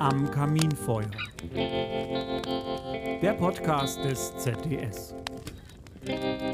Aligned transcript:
Am 0.00 0.30
Kaminfeuer. 0.30 1.10
Der 3.22 3.32
Podcast 3.38 4.04
des 4.04 4.36
ZDS. 4.36 5.14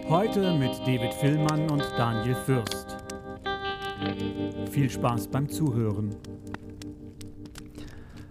Heute 0.08 0.54
mit 0.54 0.78
David 0.86 1.12
Villmann 1.14 1.68
und 1.68 1.82
Daniel 1.98 2.36
Fürst. 2.36 2.96
Viel 4.70 4.88
Spaß 4.88 5.26
beim 5.28 5.48
Zuhören. 5.48 6.14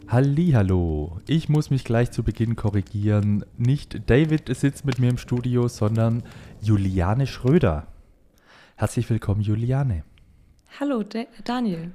Hallo, 0.08 1.20
ich 1.28 1.50
muss 1.50 1.70
mich 1.70 1.84
gleich 1.84 2.12
zu 2.12 2.24
Beginn 2.24 2.56
korrigieren. 2.56 3.44
Nicht 3.58 4.10
David 4.10 4.56
sitzt 4.56 4.86
mit 4.86 5.00
mir 5.00 5.10
im 5.10 5.18
Studio, 5.18 5.68
sondern 5.68 6.24
Juliane 6.62 7.28
Schröder. 7.28 7.88
Herzlich 8.78 9.10
willkommen, 9.10 9.42
Juliane. 9.42 10.04
Hallo, 10.78 11.04
De 11.04 11.28
Daniel. 11.44 11.92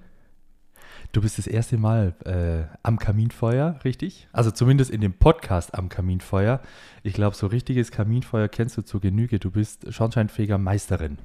Du 1.12 1.20
bist 1.20 1.38
das 1.38 1.46
erste 1.46 1.78
Mal 1.78 2.14
äh, 2.24 2.76
am 2.82 2.98
Kaminfeuer, 2.98 3.78
richtig? 3.84 4.26
Also 4.32 4.50
zumindest 4.50 4.90
in 4.90 5.00
dem 5.00 5.12
Podcast 5.12 5.74
am 5.74 5.88
Kaminfeuer. 5.88 6.60
Ich 7.02 7.14
glaube, 7.14 7.36
so 7.36 7.46
richtiges 7.46 7.90
Kaminfeuer 7.90 8.48
kennst 8.48 8.76
du 8.76 8.82
zur 8.82 9.00
Genüge. 9.00 9.38
Du 9.38 9.50
bist 9.50 9.92
schornsteinfähiger 9.92 10.58
Meisterin. 10.58 11.18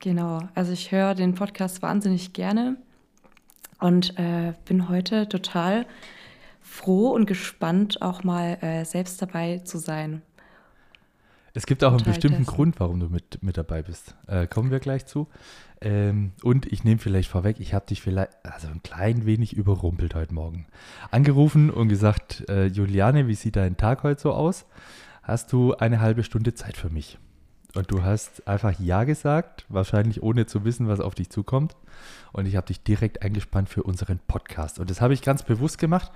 Genau, 0.00 0.40
also 0.54 0.72
ich 0.72 0.92
höre 0.92 1.16
den 1.16 1.34
Podcast 1.34 1.82
wahnsinnig 1.82 2.32
gerne 2.32 2.76
und 3.80 4.16
äh, 4.18 4.52
bin 4.64 4.88
heute 4.88 5.28
total 5.28 5.86
froh 6.60 7.10
und 7.10 7.26
gespannt, 7.26 8.00
auch 8.00 8.22
mal 8.22 8.58
äh, 8.60 8.84
selbst 8.84 9.20
dabei 9.20 9.58
zu 9.58 9.78
sein. 9.78 10.22
Es 11.54 11.66
gibt 11.66 11.82
auch 11.84 11.92
einen 11.92 12.04
bestimmten 12.04 12.44
dessen. 12.44 12.54
Grund, 12.54 12.80
warum 12.80 13.00
du 13.00 13.08
mit, 13.08 13.42
mit 13.42 13.56
dabei 13.56 13.82
bist. 13.82 14.14
Äh, 14.26 14.46
kommen 14.46 14.70
wir 14.70 14.80
gleich 14.80 15.06
zu. 15.06 15.28
Ähm, 15.80 16.32
und 16.42 16.66
ich 16.66 16.84
nehme 16.84 16.98
vielleicht 16.98 17.30
vorweg, 17.30 17.60
ich 17.60 17.74
habe 17.74 17.86
dich 17.86 18.02
vielleicht, 18.02 18.32
also 18.44 18.68
ein 18.68 18.82
klein 18.82 19.26
wenig 19.26 19.54
überrumpelt 19.54 20.14
heute 20.14 20.34
Morgen. 20.34 20.66
Angerufen 21.10 21.70
und 21.70 21.88
gesagt, 21.88 22.44
äh, 22.48 22.66
Juliane, 22.66 23.28
wie 23.28 23.34
sieht 23.34 23.56
dein 23.56 23.76
Tag 23.76 24.02
heute 24.02 24.20
so 24.20 24.32
aus? 24.32 24.66
Hast 25.22 25.52
du 25.52 25.74
eine 25.74 26.00
halbe 26.00 26.24
Stunde 26.24 26.54
Zeit 26.54 26.76
für 26.76 26.90
mich? 26.90 27.18
Und 27.74 27.90
du 27.90 28.02
hast 28.02 28.48
einfach 28.48 28.78
Ja 28.80 29.04
gesagt, 29.04 29.66
wahrscheinlich 29.68 30.22
ohne 30.22 30.46
zu 30.46 30.64
wissen, 30.64 30.88
was 30.88 31.00
auf 31.00 31.14
dich 31.14 31.30
zukommt. 31.30 31.76
Und 32.32 32.46
ich 32.46 32.56
habe 32.56 32.66
dich 32.66 32.82
direkt 32.82 33.22
eingespannt 33.22 33.68
für 33.68 33.82
unseren 33.82 34.18
Podcast. 34.26 34.78
Und 34.78 34.90
das 34.90 35.00
habe 35.00 35.14
ich 35.14 35.22
ganz 35.22 35.42
bewusst 35.42 35.78
gemacht. 35.78 36.10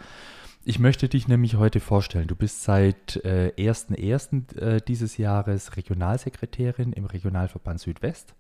Ich 0.65 0.79
möchte 0.79 1.09
dich 1.09 1.27
nämlich 1.27 1.57
heute 1.57 1.81
vorstellen. 1.81 2.29
Du 2.29 2.37
bist 2.37 2.63
seit 2.63 3.17
äh, 3.25 3.53
1.1. 3.59 4.57
Äh, 4.57 4.81
dieses 4.81 5.17
Jahres 5.17 5.77
Regionalsekretärin 5.77 6.93
im 6.93 7.05
Regionalverband 7.05 7.81
Südwest 7.81 8.35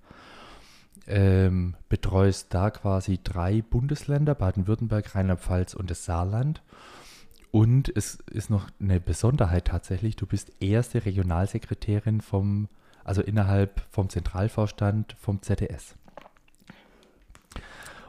ähm, 1.09 1.75
betreust 1.89 2.55
da 2.55 2.70
quasi 2.70 3.19
drei 3.23 3.62
Bundesländer, 3.62 4.37
Baden-Württemberg, 4.37 5.17
Rheinland-Pfalz 5.17 5.75
und 5.75 5.91
das 5.91 6.05
Saarland. 6.05 6.62
Und 7.50 7.95
es 7.97 8.19
ist 8.31 8.50
noch 8.50 8.69
eine 8.81 9.00
Besonderheit 9.00 9.67
tatsächlich, 9.67 10.15
du 10.15 10.27
bist 10.27 10.53
erste 10.61 11.05
Regionalsekretärin 11.05 12.20
vom, 12.20 12.69
also 13.03 13.20
innerhalb 13.20 13.83
vom 13.91 14.09
Zentralvorstand 14.09 15.17
vom 15.20 15.43
ZDS. 15.43 15.97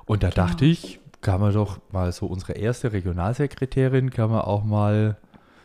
Und 0.06 0.22
da 0.22 0.30
genau. 0.30 0.48
dachte 0.48 0.66
ich, 0.66 1.00
kann 1.24 1.42
man 1.42 1.54
doch 1.54 1.80
mal 1.92 2.12
so 2.12 2.28
unsere 2.28 2.54
erste 2.54 2.94
Regionalsekretärin, 2.94 4.12
kann 4.12 4.30
man 4.30 4.42
auch 4.42 4.64
mal 4.64 5.18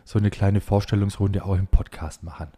so 0.05 0.19
eine 0.19 0.31
kleine 0.31 0.63
Vorstellungsrunde 0.63 1.45
auch 1.45 1.57
im 1.57 1.67
Podcast 1.67 2.23
machen. 2.23 2.49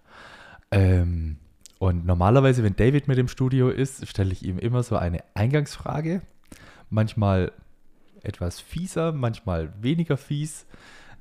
Ähm, 0.70 1.38
und 1.78 2.06
normalerweise, 2.06 2.62
wenn 2.62 2.76
David 2.76 3.08
mit 3.08 3.18
im 3.18 3.26
Studio 3.26 3.70
ist, 3.70 4.06
stelle 4.06 4.32
ich 4.32 4.44
ihm 4.44 4.58
immer 4.58 4.82
so 4.82 4.96
eine 4.96 5.24
Eingangsfrage. 5.34 6.20
Manchmal 6.90 7.52
etwas 8.22 8.60
fieser, 8.60 9.12
manchmal 9.12 9.72
weniger 9.80 10.16
fies. 10.16 10.66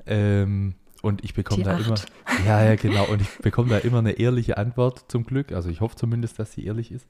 Ähm, 0.05 0.75
und 1.01 1.23
ich 1.23 1.33
bekomme 1.33 1.63
da 1.63 1.77
immer. 1.77 1.95
Ja, 2.45 2.63
ja, 2.63 2.75
genau. 2.75 3.05
Und 3.05 3.21
ich 3.21 3.37
bekomme 3.39 3.69
da 3.69 3.77
immer 3.79 3.99
eine 3.99 4.11
ehrliche 4.11 4.57
Antwort 4.57 5.05
zum 5.07 5.25
Glück. 5.25 5.51
Also 5.51 5.69
ich 5.69 5.81
hoffe 5.81 5.95
zumindest, 5.95 6.39
dass 6.39 6.51
sie 6.51 6.65
ehrlich 6.65 6.91
ist. 6.91 7.07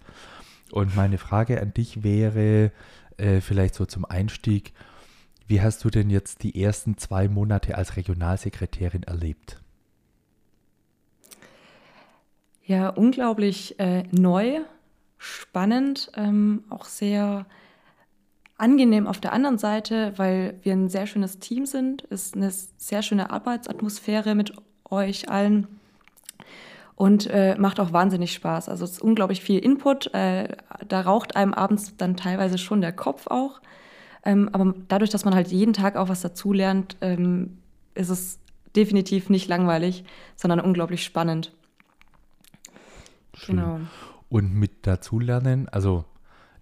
Und 0.71 0.95
meine 0.95 1.17
Frage 1.17 1.59
an 1.59 1.73
dich 1.73 2.03
wäre 2.03 2.71
äh, 3.19 3.41
vielleicht 3.41 3.75
so 3.75 3.85
zum 3.85 4.05
Einstieg: 4.05 4.73
Wie 5.47 5.61
hast 5.61 5.83
du 5.83 5.89
denn 5.89 6.09
jetzt 6.09 6.43
die 6.43 6.61
ersten 6.61 6.97
zwei 6.97 7.27
Monate 7.27 7.75
als 7.75 7.95
Regionalsekretärin 7.95 9.03
erlebt? 9.03 9.61
Ja, 12.65 12.89
unglaublich 12.89 13.79
äh, 13.79 14.03
neu, 14.11 14.59
spannend, 15.17 16.11
ähm, 16.15 16.63
auch 16.69 16.85
sehr 16.85 17.47
angenehm 18.59 19.07
auf 19.07 19.19
der 19.19 19.33
anderen 19.33 19.57
Seite, 19.57 20.13
weil 20.17 20.59
wir 20.61 20.73
ein 20.73 20.89
sehr 20.89 21.07
schönes 21.07 21.39
Team 21.39 21.65
sind, 21.65 22.03
ist 22.03 22.35
eine 22.35 22.51
sehr 22.51 23.01
schöne 23.01 23.31
Arbeitsatmosphäre 23.31 24.35
mit 24.35 24.53
euch 24.89 25.29
allen 25.29 25.78
und 26.99 27.27
äh, 27.27 27.55
macht 27.57 27.79
auch 27.79 27.93
wahnsinnig 27.93 28.33
Spaß. 28.33 28.67
Also 28.67 28.83
es 28.83 28.91
ist 28.91 29.01
unglaublich 29.01 29.39
viel 29.39 29.59
Input, 29.59 30.13
äh, 30.13 30.49
da 30.85 30.99
raucht 30.99 31.37
einem 31.37 31.53
abends 31.53 31.95
dann 31.95 32.17
teilweise 32.17 32.57
schon 32.57 32.81
der 32.81 32.91
Kopf 32.91 33.27
auch. 33.27 33.61
Ähm, 34.25 34.49
aber 34.51 34.75
dadurch, 34.89 35.09
dass 35.09 35.23
man 35.23 35.33
halt 35.33 35.47
jeden 35.47 35.71
Tag 35.71 35.95
auch 35.95 36.09
was 36.09 36.19
dazulernt, 36.19 36.97
ähm, 36.99 37.57
ist 37.95 38.09
es 38.09 38.39
definitiv 38.75 39.29
nicht 39.29 39.47
langweilig, 39.47 40.03
sondern 40.35 40.59
unglaublich 40.59 41.05
spannend. 41.05 41.53
Schön. 43.33 43.55
Genau. 43.55 43.79
Und 44.27 44.53
mit 44.53 44.85
dazulernen, 44.85 45.69
also 45.69 46.03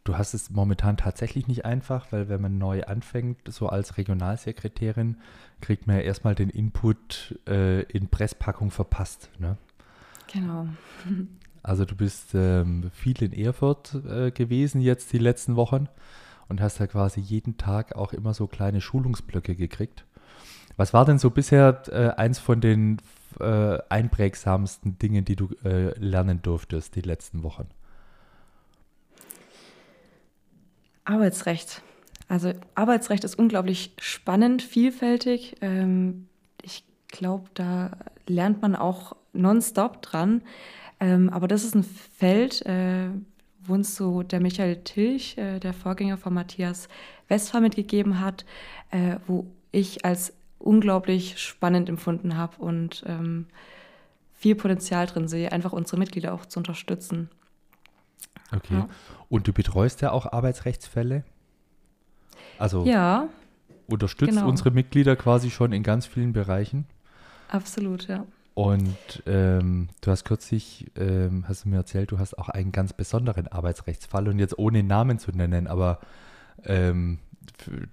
du 0.03 0.19
hast 0.19 0.35
es 0.35 0.51
momentan 0.51 0.97
tatsächlich 0.97 1.47
nicht 1.47 1.65
einfach, 1.65 2.11
weil 2.11 2.29
wenn 2.29 2.41
man 2.41 2.59
neu 2.59 2.83
anfängt, 2.83 3.39
so 3.47 3.69
als 3.69 3.97
Regionalsekretärin, 3.97 5.17
kriegt 5.61 5.87
man 5.87 5.95
ja 5.95 6.03
erstmal 6.03 6.35
den 6.35 6.51
Input 6.51 7.39
äh, 7.47 7.81
in 7.85 8.07
Presspackung 8.09 8.69
verpasst. 8.69 9.31
Ne? 9.39 9.57
Genau. 10.31 10.67
Also 11.63 11.85
du 11.85 11.95
bist 11.95 12.33
ähm, 12.33 12.89
viel 12.93 13.21
in 13.23 13.33
Erfurt 13.33 13.95
äh, 14.09 14.31
gewesen 14.31 14.81
jetzt 14.81 15.11
die 15.13 15.17
letzten 15.17 15.55
Wochen 15.55 15.87
und 16.47 16.61
hast 16.61 16.79
da 16.79 16.87
quasi 16.87 17.19
jeden 17.19 17.57
Tag 17.57 17.95
auch 17.95 18.13
immer 18.13 18.33
so 18.33 18.47
kleine 18.47 18.81
Schulungsblöcke 18.81 19.55
gekriegt. 19.55 20.05
Was 20.77 20.93
war 20.93 21.05
denn 21.05 21.17
so 21.17 21.29
bisher 21.29 21.81
äh, 21.87 22.09
eins 22.19 22.39
von 22.39 22.61
den 22.61 23.01
äh, 23.39 23.79
einprägsamsten 23.89 24.97
Dingen, 24.99 25.25
die 25.25 25.35
du 25.35 25.49
äh, 25.63 25.97
lernen 25.99 26.41
durftest 26.41 26.95
die 26.95 27.01
letzten 27.01 27.43
Wochen? 27.43 27.67
Arbeitsrecht. 31.03 31.81
Also 32.27 32.53
Arbeitsrecht 32.75 33.23
ist 33.23 33.39
unglaublich 33.39 33.93
spannend, 33.99 34.61
vielfältig. 34.61 35.55
Ähm, 35.61 36.27
ich 36.61 36.83
glaube, 37.07 37.49
da 37.53 37.91
lernt 38.27 38.61
man 38.61 38.75
auch 38.75 39.15
nonstop 39.37 40.01
dran. 40.01 40.41
Ähm, 40.99 41.29
aber 41.29 41.47
das 41.47 41.63
ist 41.63 41.75
ein 41.75 41.83
Feld, 41.83 42.65
äh, 42.65 43.09
wo 43.63 43.73
uns 43.73 43.95
so 43.95 44.23
der 44.23 44.39
Michael 44.39 44.77
Tilch, 44.83 45.37
äh, 45.37 45.59
der 45.59 45.73
Vorgänger 45.73 46.17
von 46.17 46.33
Matthias 46.33 46.87
Westphal 47.27 47.61
mitgegeben 47.61 48.19
hat, 48.19 48.45
äh, 48.91 49.17
wo 49.27 49.47
ich 49.71 50.05
als 50.05 50.33
unglaublich 50.59 51.39
spannend 51.39 51.89
empfunden 51.89 52.37
habe 52.37 52.57
und 52.57 53.03
ähm, 53.05 53.45
viel 54.33 54.55
Potenzial 54.55 55.05
drin 55.05 55.27
sehe, 55.27 55.51
einfach 55.51 55.73
unsere 55.73 55.97
Mitglieder 55.97 56.33
auch 56.33 56.45
zu 56.45 56.59
unterstützen. 56.59 57.29
Okay. 58.55 58.75
Ja. 58.75 58.89
Und 59.29 59.47
du 59.47 59.53
betreust 59.53 60.01
ja 60.01 60.11
auch 60.11 60.31
Arbeitsrechtsfälle? 60.31 61.23
Also 62.57 62.85
ja, 62.85 63.29
unterstützt 63.87 64.31
genau. 64.31 64.47
unsere 64.47 64.71
Mitglieder 64.71 65.15
quasi 65.15 65.49
schon 65.49 65.73
in 65.73 65.83
ganz 65.83 66.05
vielen 66.05 66.33
Bereichen? 66.33 66.85
Absolut, 67.49 68.07
ja. 68.07 68.25
Und 68.57 69.21
ähm, 69.27 69.89
du 70.01 70.09
hast 70.09 70.25
kürzlich, 70.25 70.87
ähm, 70.95 71.45
hast 71.47 71.63
du 71.65 71.69
mir 71.69 71.75
erzählt, 71.75 72.09
du 72.09 72.17
hast 72.17 72.39
auch 72.39 72.49
einen 72.49 72.71
ganz 72.71 72.91
besonderen 72.91 73.47
Arbeitsrechtsfall 73.47 74.27
und 74.27 74.39
jetzt 74.39 74.57
ohne 74.57 74.81
Namen 74.81 75.19
zu 75.19 75.29
nennen, 75.29 75.67
aber 75.67 75.99
ähm, 76.63 77.19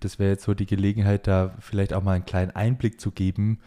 das 0.00 0.18
wäre 0.18 0.30
jetzt 0.30 0.44
so 0.44 0.54
die 0.54 0.64
Gelegenheit, 0.64 1.26
da 1.26 1.54
vielleicht 1.60 1.92
auch 1.92 2.02
mal 2.02 2.12
einen 2.12 2.24
kleinen 2.24 2.50
Einblick 2.52 2.98
zu 2.98 3.10
geben, 3.10 3.58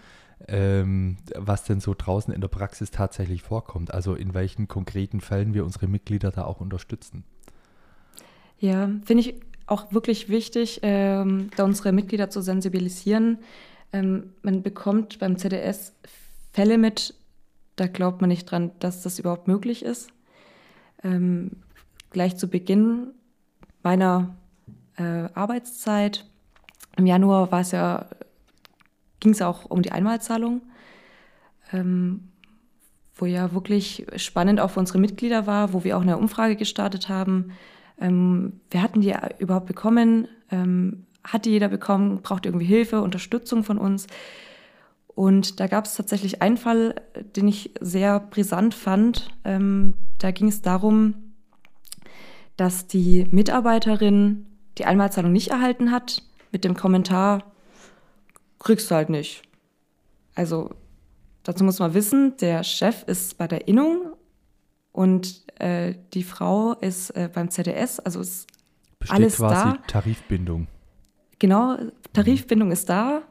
ähm, 0.47 1.17
was 1.35 1.65
denn 1.65 1.81
so 1.81 1.93
draußen 1.95 2.33
in 2.33 2.41
der 2.41 2.47
Praxis 2.47 2.89
tatsächlich 2.89 3.43
vorkommt. 3.43 3.93
Also 3.93 4.15
in 4.15 4.33
welchen 4.33 4.67
konkreten 4.67 5.21
Fällen 5.21 5.53
wir 5.53 5.65
unsere 5.65 5.85
Mitglieder 5.85 6.31
da 6.31 6.45
auch 6.45 6.61
unterstützen. 6.61 7.23
Ja, 8.57 8.89
finde 9.05 9.21
ich 9.21 9.35
auch 9.67 9.91
wirklich 9.91 10.29
wichtig, 10.29 10.79
ähm, 10.81 11.51
da 11.57 11.63
unsere 11.63 11.91
Mitglieder 11.91 12.31
zu 12.31 12.41
sensibilisieren. 12.41 13.37
Ähm, 13.93 14.33
man 14.41 14.63
bekommt 14.63 15.19
beim 15.19 15.37
ZDS 15.37 15.93
Fälle 16.57 16.79
mit, 16.79 17.13
da 17.75 17.85
glaubt 17.85 18.19
man 18.19 18.29
nicht 18.29 18.49
dran, 18.49 18.71
dass 18.79 19.03
das 19.03 19.19
überhaupt 19.19 19.47
möglich 19.47 19.85
ist. 19.85 20.09
Ähm, 21.03 21.51
gleich 22.09 22.35
zu 22.35 22.47
Beginn 22.47 23.09
meiner 23.83 24.35
äh, 24.97 25.29
Arbeitszeit. 25.35 26.25
Im 26.95 27.05
Januar 27.05 27.51
war 27.51 27.59
es 27.59 27.69
ja, 27.69 28.07
ging 29.19 29.33
es 29.33 29.43
auch 29.43 29.65
um 29.69 29.83
die 29.83 29.91
Einmalzahlung, 29.91 30.61
ähm, 31.73 32.29
wo 33.13 33.27
ja 33.27 33.53
wirklich 33.53 34.07
spannend 34.15 34.59
auch 34.59 34.71
für 34.71 34.79
unsere 34.79 34.97
Mitglieder 34.97 35.45
war, 35.45 35.73
wo 35.73 35.83
wir 35.83 35.95
auch 35.95 36.01
eine 36.01 36.17
Umfrage 36.17 36.55
gestartet 36.55 37.07
haben, 37.07 37.51
Ähm, 37.99 38.61
wer 38.71 38.81
hatten 38.81 39.01
die 39.01 39.13
überhaupt 39.37 39.67
bekommen? 39.67 40.27
Ähm, 40.49 41.05
hatte 41.23 41.51
jeder 41.51 41.67
bekommen? 41.67 42.23
Braucht 42.23 42.47
irgendwie 42.47 42.65
Hilfe, 42.65 43.01
Unterstützung 43.01 43.63
von 43.63 43.77
uns? 43.77 44.07
Und 45.17 45.59
da 45.59 45.65
gab 45.65 45.85
es 45.85 45.95
tatsächlich 45.95 46.43
einen 46.43 46.57
Fall, 46.57 46.93
den 47.35 47.47
ich 47.47 47.71
sehr 47.81 48.19
brisant 48.19 48.75
fand. 48.75 49.29
Ähm, 49.45 49.95
da 50.19 50.29
ging 50.29 50.47
es 50.47 50.61
darum, 50.61 51.33
dass 52.55 52.85
die 52.85 53.25
Mitarbeiterin 53.31 54.45
die 54.77 54.85
Einmalzahlung 54.85 55.31
nicht 55.31 55.47
erhalten 55.47 55.89
hat, 55.89 56.21
mit 56.51 56.63
dem 56.63 56.75
Kommentar, 56.75 57.51
kriegst 58.59 58.91
du 58.91 58.95
halt 58.95 59.09
nicht. 59.09 59.41
Also 60.35 60.69
dazu 61.41 61.63
muss 61.63 61.79
man 61.79 61.95
wissen, 61.95 62.37
der 62.37 62.63
Chef 62.63 63.01
ist 63.07 63.39
bei 63.39 63.47
der 63.47 63.67
Innung 63.67 64.13
und 64.91 65.45
äh, 65.59 65.95
die 66.13 66.21
Frau 66.21 66.73
ist 66.73 67.09
äh, 67.15 67.27
beim 67.33 67.49
ZDS, 67.49 67.99
also 68.01 68.21
ist 68.21 68.45
Besteht 68.99 69.15
alles 69.15 69.37
quasi 69.37 69.55
da. 69.55 69.77
Tarifbindung. 69.87 70.67
Genau, 71.39 71.75
Tarifbindung 72.13 72.69
ist 72.69 72.87
da. 72.87 73.23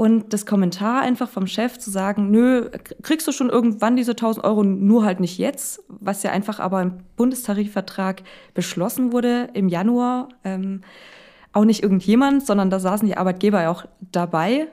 Und 0.00 0.32
das 0.32 0.46
Kommentar 0.46 1.02
einfach 1.02 1.28
vom 1.28 1.46
Chef 1.46 1.78
zu 1.78 1.90
sagen, 1.90 2.30
nö, 2.30 2.70
kriegst 3.02 3.28
du 3.28 3.32
schon 3.32 3.50
irgendwann 3.50 3.96
diese 3.96 4.12
1000 4.12 4.46
Euro, 4.46 4.64
nur 4.64 5.04
halt 5.04 5.20
nicht 5.20 5.36
jetzt, 5.36 5.84
was 5.88 6.22
ja 6.22 6.30
einfach 6.30 6.58
aber 6.58 6.80
im 6.80 7.00
Bundestarifvertrag 7.16 8.22
beschlossen 8.54 9.12
wurde 9.12 9.50
im 9.52 9.68
Januar. 9.68 10.30
Ähm, 10.42 10.80
auch 11.52 11.66
nicht 11.66 11.82
irgendjemand, 11.82 12.46
sondern 12.46 12.70
da 12.70 12.80
saßen 12.80 13.06
die 13.06 13.18
Arbeitgeber 13.18 13.60
ja 13.60 13.70
auch 13.70 13.84
dabei 14.00 14.68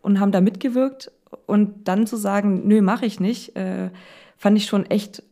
und 0.00 0.18
haben 0.18 0.32
da 0.32 0.40
mitgewirkt. 0.40 1.12
Und 1.46 1.86
dann 1.86 2.08
zu 2.08 2.16
sagen, 2.16 2.66
nö, 2.66 2.82
mache 2.82 3.06
ich 3.06 3.20
nicht, 3.20 3.54
äh, 3.54 3.90
fand 4.36 4.56
ich 4.56 4.66
schon 4.66 4.84
echt 4.86 5.22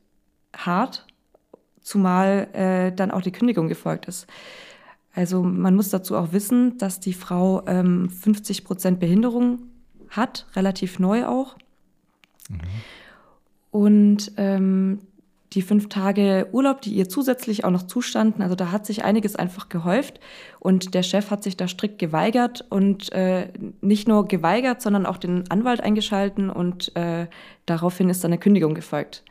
hart, 0.57 1.09
zumal 1.83 2.47
äh, 2.53 2.93
dann 2.93 3.11
auch 3.11 3.23
die 3.23 3.33
Kündigung 3.33 3.67
gefolgt 3.67 4.07
ist. 4.07 4.29
Also 5.15 5.43
man 5.43 5.75
muss 5.75 5.91
dazu 5.91 6.17
auch 6.17 6.33
wissen, 6.33 6.79
dass 6.79 7.01
die 7.01 7.15
Frau 7.15 7.67
ähm, 7.67 8.09
50 8.09 8.65
Prozent 8.65 9.01
Behinderung 9.01 9.61
hat, 10.09 10.47
relativ 10.55 10.99
neu 10.99 11.27
auch. 11.27 11.57
Mhm. 12.49 12.59
Und 13.71 14.33
ähm, 14.37 15.01
die 15.53 15.63
fünf 15.63 15.89
Tage 15.89 16.49
Urlaub, 16.53 16.81
die 16.81 16.93
ihr 16.93 17.09
zusätzlich 17.09 17.65
auch 17.65 17.71
noch 17.71 17.83
zustanden, 17.83 18.43
also 18.43 18.55
da 18.55 18.71
hat 18.71 18.87
sich 18.87 19.05
einiges 19.05 19.35
einfach 19.35 19.69
gehäuft 19.69 20.21
und 20.61 20.95
der 20.95 21.03
Chef 21.03 21.31
hat 21.31 21.43
sich 21.43 21.57
da 21.57 21.67
strikt 21.67 21.99
geweigert 21.99 22.65
und 22.69 23.13
äh, 23.13 23.49
nicht 23.81 24.07
nur 24.07 24.29
geweigert, 24.29 24.81
sondern 24.81 25.07
auch 25.07 25.17
den 25.17 25.51
Anwalt 25.51 25.81
eingeschalten 25.81 26.51
und 26.51 26.95
äh, 26.97 27.27
daraufhin 27.67 28.09
ist 28.11 28.23
dann 28.23 28.31
eine 28.31 28.39
Kündigung 28.39 28.75
gefolgt. 28.75 29.25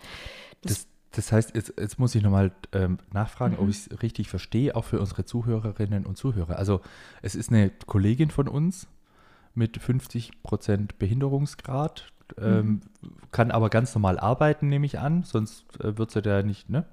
Das, 0.61 0.73
das 0.73 0.87
heißt, 1.31 1.56
jetzt, 1.56 1.74
jetzt 1.77 2.00
muss 2.00 2.16
ich 2.16 2.24
nochmal 2.24 2.51
ähm, 2.71 2.98
nachfragen, 3.12 3.56
mhm. 3.56 3.62
ob 3.62 3.69
ich 3.69 3.88
es 3.88 4.01
richtig 4.01 4.30
verstehe, 4.30 4.75
auch 4.75 4.86
für 4.86 5.00
unsere 5.00 5.25
Zuhörerinnen 5.25 6.06
und 6.06 6.18
Zuhörer. 6.18 6.57
Also 6.57 6.81
es 7.21 7.36
ist 7.36 7.51
eine 7.51 7.71
Kollegin 7.86 8.31
von 8.31 8.48
uns 8.48 8.88
mit 9.56 9.77
50 9.77 10.44
Prozent 10.44 11.00
Behinderungsgrad, 11.00 12.12
ähm, 12.39 12.68
mhm. 12.68 12.81
kann 13.31 13.51
aber 13.51 13.69
ganz 13.69 13.94
normal 13.95 14.19
arbeiten, 14.19 14.69
nehme 14.69 14.86
ich 14.86 15.00
an, 15.00 15.24
sonst 15.24 15.66
äh, 15.80 15.98
wird 15.98 16.12
sie 16.12 16.21
da 16.21 16.44
nicht, 16.44 16.69
ne? 16.69 16.86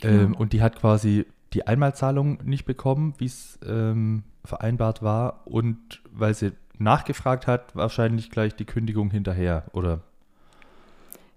Genau. 0.00 0.24
Ähm, 0.24 0.34
und 0.36 0.52
die 0.52 0.62
hat 0.62 0.76
quasi 0.76 1.26
die 1.52 1.66
Einmalzahlung 1.66 2.38
nicht 2.44 2.66
bekommen, 2.66 3.14
wie 3.18 3.26
es 3.26 3.58
ähm, 3.66 4.22
vereinbart 4.44 5.02
war 5.02 5.46
und 5.46 6.02
weil 6.12 6.34
sie 6.34 6.52
nachgefragt 6.78 7.46
hat, 7.46 7.74
wahrscheinlich 7.74 8.30
gleich 8.30 8.54
die 8.54 8.64
Kündigung 8.64 9.10
hinterher, 9.10 9.64
oder? 9.72 10.00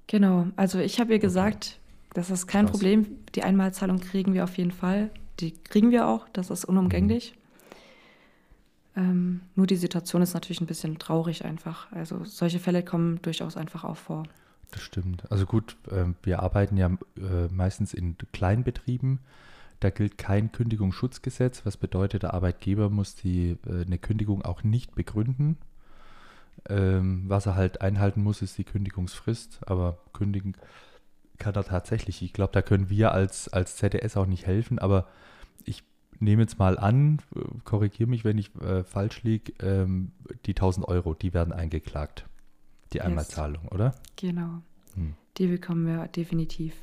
Genau, 0.08 0.48
also 0.56 0.80
ich 0.80 1.00
habe 1.00 1.14
ihr 1.14 1.20
gesagt, 1.20 1.80
das 2.14 2.30
ist 2.30 2.48
kein 2.48 2.66
Krass. 2.66 2.72
Problem. 2.72 3.06
Die 3.36 3.44
Einmalzahlung 3.44 4.00
kriegen 4.00 4.34
wir 4.34 4.44
auf 4.44 4.58
jeden 4.58 4.72
Fall. 4.72 5.10
Die 5.40 5.52
kriegen 5.52 5.92
wir 5.92 6.08
auch, 6.08 6.28
das 6.30 6.50
ist 6.50 6.66
unumgänglich. 6.66 7.34
Mhm. 7.36 7.42
Ähm, 8.94 9.42
nur 9.56 9.68
die 9.68 9.78
Situation 9.78 10.22
ist 10.22 10.34
natürlich 10.34 10.62
ein 10.62 10.68
bisschen 10.68 11.00
traurig 11.00 11.46
einfach. 11.46 11.92
Also 11.92 12.26
solche 12.26 12.60
Fälle 12.60 12.84
kommen 12.84 13.22
durchaus 13.22 13.56
einfach 13.56 13.84
auch 13.86 13.98
vor. 13.98 14.24
Das 14.72 14.82
stimmt. 14.82 15.30
Also 15.32 15.46
gut, 15.46 15.78
äh, 15.90 16.06
wir 16.24 16.42
arbeiten 16.42 16.78
ja 16.78 16.88
äh, 16.88 17.48
meistens 17.50 17.94
in 17.94 18.18
Kleinbetrieben. 18.34 19.20
Da 19.80 19.90
gilt 19.90 20.18
kein 20.18 20.52
Kündigungsschutzgesetz, 20.52 21.66
was 21.66 21.78
bedeutet, 21.78 22.24
der 22.24 22.34
Arbeitgeber 22.34 22.90
muss 22.90 23.16
die, 23.16 23.58
äh, 23.66 23.86
eine 23.86 23.98
Kündigung 23.98 24.44
auch 24.44 24.64
nicht 24.64 24.94
begründen. 24.94 25.58
Ähm, 26.70 27.24
was 27.28 27.46
er 27.48 27.56
halt 27.56 27.82
einhalten 27.82 28.22
muss, 28.22 28.42
ist 28.42 28.58
die 28.58 28.64
Kündigungsfrist, 28.64 29.62
aber 29.66 29.98
kündigen 30.14 30.56
kann 31.42 31.56
er 31.56 31.64
tatsächlich. 31.64 32.22
Ich 32.22 32.34
glaube, 32.34 32.54
da 32.54 32.62
können 32.62 32.90
wir 32.90 33.12
als, 33.12 33.50
als 33.50 33.76
ZDS 33.76 34.16
auch 34.16 34.28
nicht 34.28 34.46
helfen, 34.46 34.80
aber 34.80 35.08
ich 35.66 35.84
nehme 36.20 36.44
jetzt 36.44 36.60
mal 36.60 36.78
an, 36.78 37.20
korrigiere 37.66 38.08
mich, 38.08 38.24
wenn 38.24 38.38
ich 38.38 38.56
äh, 38.62 38.84
falsch 38.84 39.24
liege, 39.24 39.52
ähm, 39.60 40.12
die 40.46 40.52
1000 40.52 40.88
Euro, 40.88 41.16
die 41.16 41.34
werden 41.34 41.52
eingeklagt. 41.52 42.26
Die 42.94 42.98
yes. 42.98 43.08
Einmalzahlung, 43.08 43.68
oder? 43.70 43.96
Genau. 44.18 44.62
Hm. 44.94 45.16
Die 45.38 45.48
bekommen 45.48 45.88
wir 45.88 46.08
definitiv. 46.08 46.76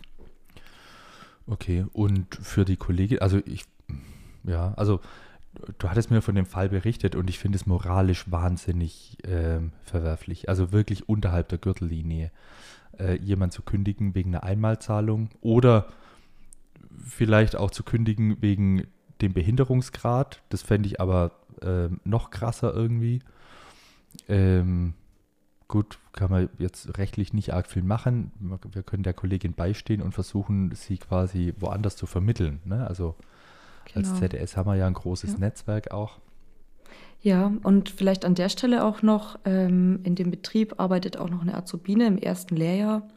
Okay, 1.46 1.87
und 1.93 2.34
für 2.34 2.64
die 2.64 2.76
Kollegin, 2.76 3.20
also 3.20 3.40
ich, 3.46 3.64
ja, 4.44 4.75
also 4.75 5.00
du 5.78 5.88
hattest 5.88 6.10
mir 6.10 6.20
von 6.20 6.34
dem 6.34 6.46
Fall 6.46 6.69
berichtet 6.69 7.14
und 7.14 7.31
ich 7.31 7.38
finde 7.38 7.56
es 7.56 7.66
moralisch 7.66 8.31
wahnsinnig 8.31 9.25
äh, 9.25 9.60
verwerflich. 9.84 10.49
Also 10.49 10.72
wirklich 10.72 11.08
unterhalb 11.08 11.49
der 11.49 11.58
Gürtellinie 11.58 12.32
äh, 12.99 13.15
jemand 13.17 13.53
zu 13.53 13.62
kündigen 13.62 14.15
wegen 14.15 14.35
einer 14.35 14.45
Einmalzahlung 14.45 15.31
oder 15.41 15.89
vielleicht 17.05 17.56
auch 17.56 17.71
zu 17.71 17.83
kündigen 17.83 18.41
wegen 18.41 18.87
dem 19.21 19.33
Behinderungsgrad. 19.33 20.43
Das 20.49 20.62
fände 20.62 20.89
ich 20.89 21.00
aber 21.00 21.33
äh, 21.62 21.89
noch 22.05 22.31
krasser 22.31 22.75
irgendwie. 22.75 23.21
Ähm, 24.29 24.95
gut, 25.67 25.99
kann 26.12 26.31
man 26.31 26.49
jetzt 26.59 26.99
rechtlich 26.99 27.33
nicht 27.33 27.53
arg 27.53 27.67
viel 27.67 27.83
machen. 27.83 28.33
Wir 28.73 28.83
können 28.83 29.03
der 29.03 29.15
Kollegin 29.15 29.53
beistehen 29.53 30.03
und 30.03 30.12
versuchen, 30.12 30.73
sie 30.75 30.99
quasi 30.99 31.55
woanders 31.59 31.97
zu 31.97 32.06
vermitteln. 32.06 32.61
Ne? 32.65 32.87
Also 32.87 33.17
genau. 33.93 34.09
als 34.09 34.19
ZDS 34.19 34.56
haben 34.56 34.71
wir 34.71 34.77
ja 34.77 34.87
ein 34.87 34.94
großes 34.94 35.33
ja. 35.33 35.39
Netzwerk 35.39 35.91
auch. 35.91 36.19
Ja, 37.20 37.53
und 37.65 37.91
vielleicht 37.91 38.25
an 38.25 38.35
der 38.35 38.49
Stelle 38.49 38.85
auch 38.85 39.03
noch, 39.03 39.38
ähm, 39.44 40.00
in 40.05 40.15
dem 40.15 40.31
Betrieb 40.31 40.79
arbeitet 40.79 41.17
auch 41.17 41.29
noch 41.29 41.43
eine 41.43 41.55
Azubine 41.55 42.06
im 42.06 42.19
ersten 42.19 42.56
Lehrjahr. 42.56 43.09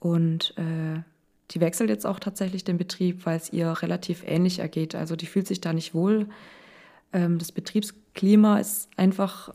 Und 0.00 0.54
äh, 0.58 1.00
die 1.52 1.60
wechselt 1.60 1.90
jetzt 1.90 2.06
auch 2.06 2.18
tatsächlich 2.18 2.64
den 2.64 2.76
Betrieb, 2.76 3.24
weil 3.24 3.36
es 3.36 3.52
ihr 3.52 3.70
relativ 3.82 4.22
ähnlich 4.26 4.58
ergeht. 4.58 4.94
Also 4.94 5.16
die 5.16 5.26
fühlt 5.26 5.46
sich 5.46 5.60
da 5.60 5.72
nicht 5.72 5.94
wohl. 5.94 6.28
Ähm, 7.12 7.38
das 7.38 7.52
Betriebsklima 7.52 8.58
ist 8.58 8.88
einfach 8.96 9.54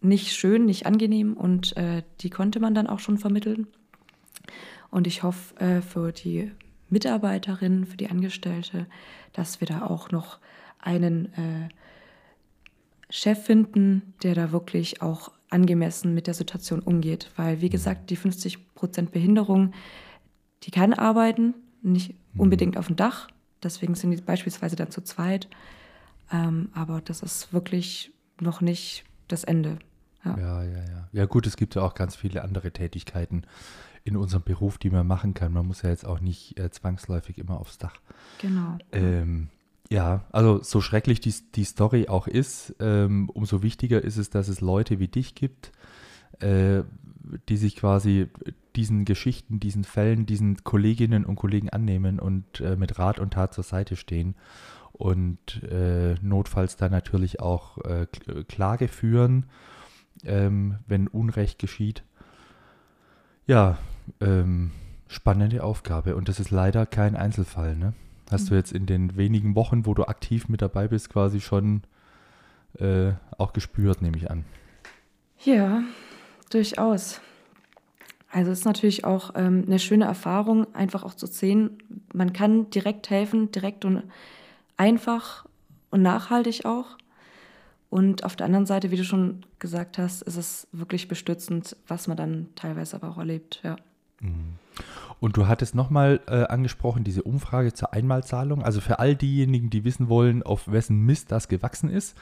nicht 0.00 0.32
schön, 0.32 0.66
nicht 0.66 0.86
angenehm 0.86 1.34
und 1.34 1.76
äh, 1.76 2.02
die 2.20 2.30
konnte 2.30 2.60
man 2.60 2.74
dann 2.74 2.86
auch 2.86 2.98
schon 2.98 3.18
vermitteln. 3.18 3.68
Und 4.90 5.06
ich 5.06 5.22
hoffe 5.22 5.56
äh, 5.60 5.80
für 5.80 6.12
die 6.12 6.50
Mitarbeiterin, 6.90 7.86
für 7.86 7.96
die 7.96 8.10
Angestellte, 8.10 8.86
dass 9.32 9.60
wir 9.60 9.66
da 9.66 9.86
auch 9.86 10.10
noch 10.10 10.38
einen 10.78 11.26
äh, 11.34 11.68
Chef 13.14 13.44
finden, 13.44 14.14
der 14.22 14.34
da 14.34 14.52
wirklich 14.52 15.02
auch 15.02 15.30
angemessen 15.50 16.14
mit 16.14 16.26
der 16.26 16.32
Situation 16.32 16.80
umgeht. 16.80 17.30
Weil, 17.36 17.60
wie 17.60 17.68
gesagt, 17.68 18.08
die 18.08 18.16
50 18.16 18.74
Prozent 18.74 19.12
Behinderung, 19.12 19.74
die 20.62 20.70
kann 20.70 20.94
arbeiten, 20.94 21.54
nicht 21.82 22.14
mhm. 22.32 22.40
unbedingt 22.40 22.78
auf 22.78 22.86
dem 22.86 22.96
Dach. 22.96 23.28
Deswegen 23.62 23.94
sind 23.94 24.12
die 24.12 24.22
beispielsweise 24.22 24.76
dann 24.76 24.90
zu 24.90 25.02
zweit. 25.02 25.46
Ähm, 26.32 26.70
aber 26.72 27.02
das 27.02 27.20
ist 27.20 27.52
wirklich 27.52 28.12
noch 28.40 28.62
nicht 28.62 29.04
das 29.28 29.44
Ende. 29.44 29.78
Ja. 30.24 30.38
ja, 30.38 30.64
ja, 30.64 30.78
ja. 30.78 31.08
Ja, 31.12 31.26
gut, 31.26 31.46
es 31.46 31.56
gibt 31.56 31.74
ja 31.74 31.82
auch 31.82 31.94
ganz 31.94 32.16
viele 32.16 32.42
andere 32.42 32.70
Tätigkeiten 32.70 33.42
in 34.04 34.16
unserem 34.16 34.42
Beruf, 34.42 34.78
die 34.78 34.88
man 34.88 35.06
machen 35.06 35.34
kann. 35.34 35.52
Man 35.52 35.66
muss 35.66 35.82
ja 35.82 35.90
jetzt 35.90 36.06
auch 36.06 36.20
nicht 36.20 36.58
äh, 36.58 36.70
zwangsläufig 36.70 37.36
immer 37.36 37.60
aufs 37.60 37.76
Dach. 37.76 37.96
Genau. 38.40 38.78
Ähm, 38.90 39.48
ja, 39.92 40.24
also 40.32 40.62
so 40.62 40.80
schrecklich 40.80 41.20
die, 41.20 41.34
die 41.54 41.64
Story 41.64 42.08
auch 42.08 42.26
ist, 42.26 42.74
ähm, 42.80 43.28
umso 43.28 43.62
wichtiger 43.62 44.02
ist 44.02 44.16
es, 44.16 44.30
dass 44.30 44.48
es 44.48 44.62
Leute 44.62 44.98
wie 44.98 45.08
dich 45.08 45.34
gibt, 45.34 45.70
äh, 46.40 46.82
die 47.50 47.58
sich 47.58 47.76
quasi 47.76 48.28
diesen 48.74 49.04
Geschichten, 49.04 49.60
diesen 49.60 49.84
Fällen, 49.84 50.24
diesen 50.24 50.64
Kolleginnen 50.64 51.26
und 51.26 51.36
Kollegen 51.36 51.68
annehmen 51.68 52.20
und 52.20 52.60
äh, 52.60 52.76
mit 52.76 52.98
Rat 52.98 53.18
und 53.18 53.34
Tat 53.34 53.52
zur 53.52 53.64
Seite 53.64 53.96
stehen 53.96 54.34
und 54.92 55.62
äh, 55.64 56.14
notfalls 56.22 56.76
dann 56.76 56.90
natürlich 56.90 57.40
auch 57.40 57.76
äh, 57.84 58.06
Klage 58.48 58.88
führen, 58.88 59.44
ähm, 60.24 60.78
wenn 60.86 61.06
Unrecht 61.06 61.58
geschieht. 61.58 62.02
Ja, 63.46 63.76
ähm, 64.22 64.70
spannende 65.06 65.62
Aufgabe 65.62 66.16
und 66.16 66.30
das 66.30 66.40
ist 66.40 66.50
leider 66.50 66.86
kein 66.86 67.14
Einzelfall, 67.14 67.76
ne? 67.76 67.92
Hast 68.32 68.50
du 68.50 68.54
jetzt 68.54 68.72
in 68.72 68.86
den 68.86 69.16
wenigen 69.16 69.54
Wochen, 69.54 69.86
wo 69.86 69.94
du 69.94 70.04
aktiv 70.04 70.48
mit 70.48 70.62
dabei 70.62 70.88
bist, 70.88 71.10
quasi 71.10 71.40
schon 71.40 71.82
äh, 72.78 73.12
auch 73.38 73.52
gespürt, 73.52 74.02
nehme 74.02 74.16
ich 74.16 74.30
an. 74.30 74.44
Ja, 75.44 75.82
durchaus. 76.50 77.20
Also 78.30 78.50
es 78.50 78.60
ist 78.60 78.64
natürlich 78.64 79.04
auch 79.04 79.32
ähm, 79.34 79.64
eine 79.66 79.78
schöne 79.78 80.06
Erfahrung, 80.06 80.74
einfach 80.74 81.04
auch 81.04 81.14
zu 81.14 81.26
sehen, 81.26 81.82
man 82.14 82.32
kann 82.32 82.70
direkt 82.70 83.10
helfen, 83.10 83.50
direkt 83.52 83.84
und 83.84 84.04
einfach 84.78 85.44
und 85.90 86.02
nachhaltig 86.02 86.64
auch. 86.64 86.96
Und 87.90 88.24
auf 88.24 88.36
der 88.36 88.46
anderen 88.46 88.64
Seite, 88.64 88.90
wie 88.90 88.96
du 88.96 89.04
schon 89.04 89.44
gesagt 89.58 89.98
hast, 89.98 90.22
ist 90.22 90.36
es 90.36 90.66
wirklich 90.72 91.08
bestützend, 91.08 91.76
was 91.86 92.08
man 92.08 92.16
dann 92.16 92.48
teilweise 92.54 92.96
aber 92.96 93.10
auch 93.10 93.18
erlebt, 93.18 93.60
ja. 93.62 93.76
Und 95.20 95.36
du 95.36 95.46
hattest 95.46 95.76
nochmal 95.76 96.20
äh, 96.26 96.44
angesprochen, 96.46 97.04
diese 97.04 97.22
Umfrage 97.22 97.72
zur 97.72 97.92
Einmalzahlung. 97.92 98.62
Also 98.64 98.80
für 98.80 98.98
all 98.98 99.14
diejenigen, 99.14 99.70
die 99.70 99.84
wissen 99.84 100.08
wollen, 100.08 100.42
auf 100.42 100.70
wessen 100.70 101.00
Mist 101.02 101.30
das 101.30 101.46
gewachsen 101.46 101.90
ist. 101.90 102.16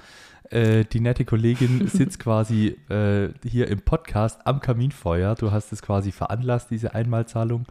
Äh, 0.51 0.85
die 0.85 1.01
nette 1.01 1.25
Kollegin 1.25 1.87
sitzt 1.89 2.19
quasi 2.19 2.77
äh, 2.91 3.31
hier 3.43 3.69
im 3.69 3.81
Podcast 3.81 4.47
am 4.47 4.61
Kaminfeuer. 4.61 5.35
Du 5.35 5.51
hast 5.51 5.73
es 5.73 5.81
quasi 5.81 6.13
veranlasst, 6.13 6.71
diese 6.71 6.95
Einmalzahlung. 6.95 7.65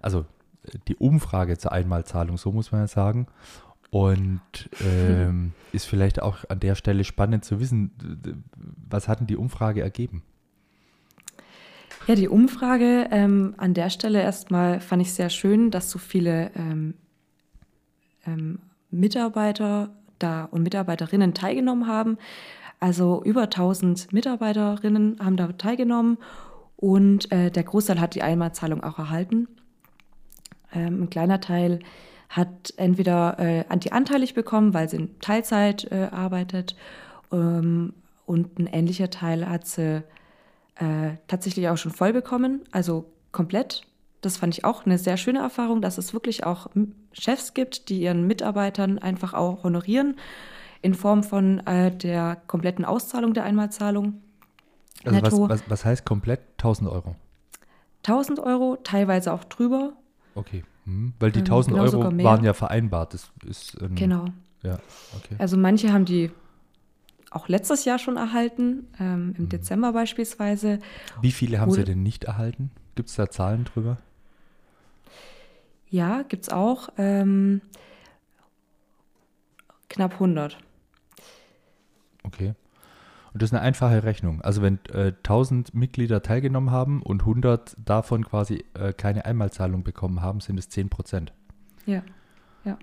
Also 0.00 0.26
äh, 0.64 0.78
die 0.86 0.94
Umfrage 0.94 1.58
zur 1.58 1.72
Einmalzahlung, 1.72 2.38
so 2.38 2.52
muss 2.52 2.70
man 2.70 2.82
ja 2.82 2.86
sagen. 2.86 3.26
Und 3.90 4.40
ähm, 4.84 5.54
ist 5.72 5.86
vielleicht 5.86 6.22
auch 6.22 6.44
an 6.48 6.60
der 6.60 6.74
Stelle 6.76 7.04
spannend 7.04 7.44
zu 7.44 7.58
wissen, 7.58 7.90
was 8.88 9.08
hat 9.08 9.20
denn 9.20 9.26
die 9.26 9.36
Umfrage 9.36 9.82
ergeben? 9.82 10.22
Ja, 12.08 12.14
die 12.14 12.28
Umfrage 12.28 13.08
ähm, 13.10 13.52
an 13.58 13.74
der 13.74 13.90
Stelle 13.90 14.22
erstmal 14.22 14.80
fand 14.80 15.02
ich 15.02 15.12
sehr 15.12 15.28
schön, 15.28 15.70
dass 15.70 15.90
so 15.90 15.98
viele 15.98 16.50
ähm, 16.56 16.94
ähm, 18.26 18.60
Mitarbeiter 18.90 19.90
da 20.18 20.44
und 20.44 20.62
Mitarbeiterinnen 20.62 21.34
teilgenommen 21.34 21.86
haben. 21.86 22.16
Also 22.80 23.22
über 23.24 23.42
1000 23.42 24.10
Mitarbeiterinnen 24.10 25.18
haben 25.22 25.36
da 25.36 25.48
teilgenommen 25.48 26.16
und 26.76 27.30
äh, 27.30 27.50
der 27.50 27.64
Großteil 27.64 28.00
hat 28.00 28.14
die 28.14 28.22
Einmalzahlung 28.22 28.82
auch 28.82 28.98
erhalten. 28.98 29.46
Ähm, 30.72 31.02
ein 31.02 31.10
kleiner 31.10 31.42
Teil 31.42 31.80
hat 32.30 32.72
entweder 32.78 33.38
äh, 33.38 33.64
antianteilig 33.68 34.32
bekommen, 34.32 34.72
weil 34.72 34.88
sie 34.88 34.96
in 34.96 35.20
Teilzeit 35.20 35.92
äh, 35.92 36.08
arbeitet 36.10 36.74
ähm, 37.32 37.92
und 38.24 38.58
ein 38.58 38.66
ähnlicher 38.66 39.10
Teil 39.10 39.46
hat 39.46 39.66
sie 39.66 40.04
äh, 40.78 41.16
tatsächlich 41.26 41.68
auch 41.68 41.76
schon 41.76 41.92
voll 41.92 42.12
bekommen, 42.12 42.62
also 42.70 43.10
komplett. 43.32 43.82
Das 44.20 44.36
fand 44.36 44.56
ich 44.56 44.64
auch 44.64 44.84
eine 44.84 44.98
sehr 44.98 45.16
schöne 45.16 45.40
Erfahrung, 45.40 45.80
dass 45.80 45.98
es 45.98 46.12
wirklich 46.12 46.44
auch 46.44 46.68
Chefs 47.12 47.54
gibt, 47.54 47.88
die 47.88 48.00
ihren 48.00 48.26
Mitarbeitern 48.26 48.98
einfach 48.98 49.34
auch 49.34 49.62
honorieren 49.62 50.16
in 50.82 50.94
Form 50.94 51.22
von 51.22 51.64
äh, 51.66 51.96
der 51.96 52.36
kompletten 52.46 52.84
Auszahlung 52.84 53.34
der 53.34 53.44
Einmalzahlung. 53.44 54.22
Also 55.04 55.48
was, 55.48 55.60
was, 55.60 55.70
was, 55.70 55.84
heißt 55.84 56.04
komplett 56.04 56.40
1000 56.58 56.90
Euro? 56.90 57.16
1000 58.04 58.40
Euro, 58.40 58.76
teilweise 58.82 59.32
auch 59.32 59.44
drüber. 59.44 59.92
Okay, 60.34 60.64
hm. 60.84 61.14
weil 61.18 61.32
die 61.32 61.40
1000 61.40 61.76
ähm, 61.76 61.84
genau 61.84 61.98
Euro 61.98 62.24
waren 62.24 62.44
ja 62.44 62.54
vereinbart. 62.54 63.14
Das 63.14 63.30
ist, 63.46 63.76
ähm, 63.80 63.94
genau. 63.94 64.26
Ja, 64.62 64.78
okay. 65.16 65.36
Also 65.38 65.56
manche 65.56 65.92
haben 65.92 66.04
die 66.04 66.30
auch 67.30 67.48
letztes 67.48 67.84
Jahr 67.84 67.98
schon 67.98 68.16
erhalten, 68.16 68.86
ähm, 68.98 69.34
im 69.36 69.44
mhm. 69.44 69.48
Dezember 69.48 69.92
beispielsweise. 69.92 70.78
Wie 71.20 71.32
viele 71.32 71.60
haben 71.60 71.70
Oder, 71.70 71.80
Sie 71.80 71.84
denn 71.84 72.02
nicht 72.02 72.24
erhalten? 72.24 72.70
Gibt 72.94 73.10
es 73.10 73.16
da 73.16 73.30
Zahlen 73.30 73.64
drüber? 73.64 73.98
Ja, 75.90 76.22
gibt 76.22 76.44
es 76.44 76.48
auch. 76.50 76.90
Ähm, 76.98 77.60
knapp 79.88 80.14
100. 80.14 80.58
Okay. 82.24 82.54
Und 83.32 83.42
das 83.42 83.50
ist 83.50 83.54
eine 83.54 83.62
einfache 83.62 84.02
Rechnung. 84.04 84.40
Also 84.42 84.62
wenn 84.62 84.78
äh, 84.92 85.12
1000 85.18 85.74
Mitglieder 85.74 86.22
teilgenommen 86.22 86.70
haben 86.70 87.02
und 87.02 87.22
100 87.22 87.76
davon 87.84 88.24
quasi 88.24 88.64
äh, 88.74 88.92
keine 88.92 89.24
Einmalzahlung 89.24 89.82
bekommen 89.84 90.22
haben, 90.22 90.40
sind 90.40 90.58
es 90.58 90.68
10 90.68 90.88
Prozent. 90.88 91.32
Ja, 91.86 92.02
ja. 92.64 92.78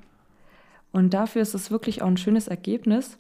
Und 0.92 1.14
dafür 1.14 1.42
ist 1.42 1.54
es 1.56 1.72
wirklich 1.72 2.02
auch 2.02 2.08
ein 2.08 2.18
schönes 2.18 2.48
Ergebnis. 2.48 3.18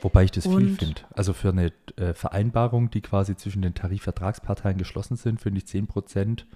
Wobei 0.00 0.24
ich 0.24 0.30
das 0.30 0.46
und 0.46 0.58
viel 0.58 0.76
finde. 0.76 1.00
Also 1.14 1.32
für 1.32 1.48
eine 1.48 1.72
äh, 1.96 2.14
Vereinbarung, 2.14 2.90
die 2.90 3.00
quasi 3.00 3.36
zwischen 3.36 3.62
den 3.62 3.74
Tarifvertragsparteien 3.74 4.78
geschlossen 4.78 5.16
sind, 5.16 5.40
finde 5.40 5.58
ich 5.58 5.66
10 5.66 5.86
Prozent, 5.88 6.46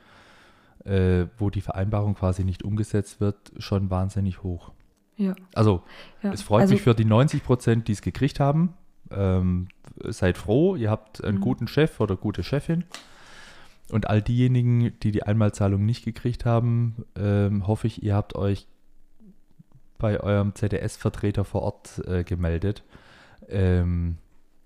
äh, 0.84 1.26
wo 1.38 1.50
die 1.50 1.60
Vereinbarung 1.60 2.14
quasi 2.14 2.44
nicht 2.44 2.62
umgesetzt 2.62 3.20
wird, 3.20 3.52
schon 3.58 3.90
wahnsinnig 3.90 4.42
hoch. 4.42 4.72
Ja. 5.16 5.34
Also 5.54 5.82
ja. 6.22 6.32
es 6.32 6.42
freut 6.42 6.62
also, 6.62 6.74
mich 6.74 6.82
für 6.82 6.94
die 6.94 7.04
90 7.04 7.42
Prozent, 7.42 7.88
die 7.88 7.92
es 7.92 8.02
gekriegt 8.02 8.38
haben. 8.38 8.74
Ähm, 9.10 9.68
seid 10.04 10.38
froh, 10.38 10.76
ihr 10.76 10.90
habt 10.90 11.22
einen 11.22 11.38
mhm. 11.38 11.42
guten 11.42 11.66
Chef 11.66 12.00
oder 12.00 12.16
gute 12.16 12.44
Chefin. 12.44 12.84
Und 13.90 14.08
all 14.08 14.22
diejenigen, 14.22 14.98
die 15.00 15.10
die 15.10 15.24
Einmalzahlung 15.24 15.84
nicht 15.84 16.04
gekriegt 16.04 16.46
haben, 16.46 17.04
ähm, 17.16 17.66
hoffe 17.66 17.88
ich, 17.88 18.02
ihr 18.02 18.14
habt 18.14 18.36
euch 18.36 18.68
bei 19.98 20.18
eurem 20.20 20.54
ZDS-Vertreter 20.54 21.44
vor 21.44 21.62
Ort 21.62 22.02
äh, 22.06 22.24
gemeldet 22.24 22.84
ähm, 23.52 24.16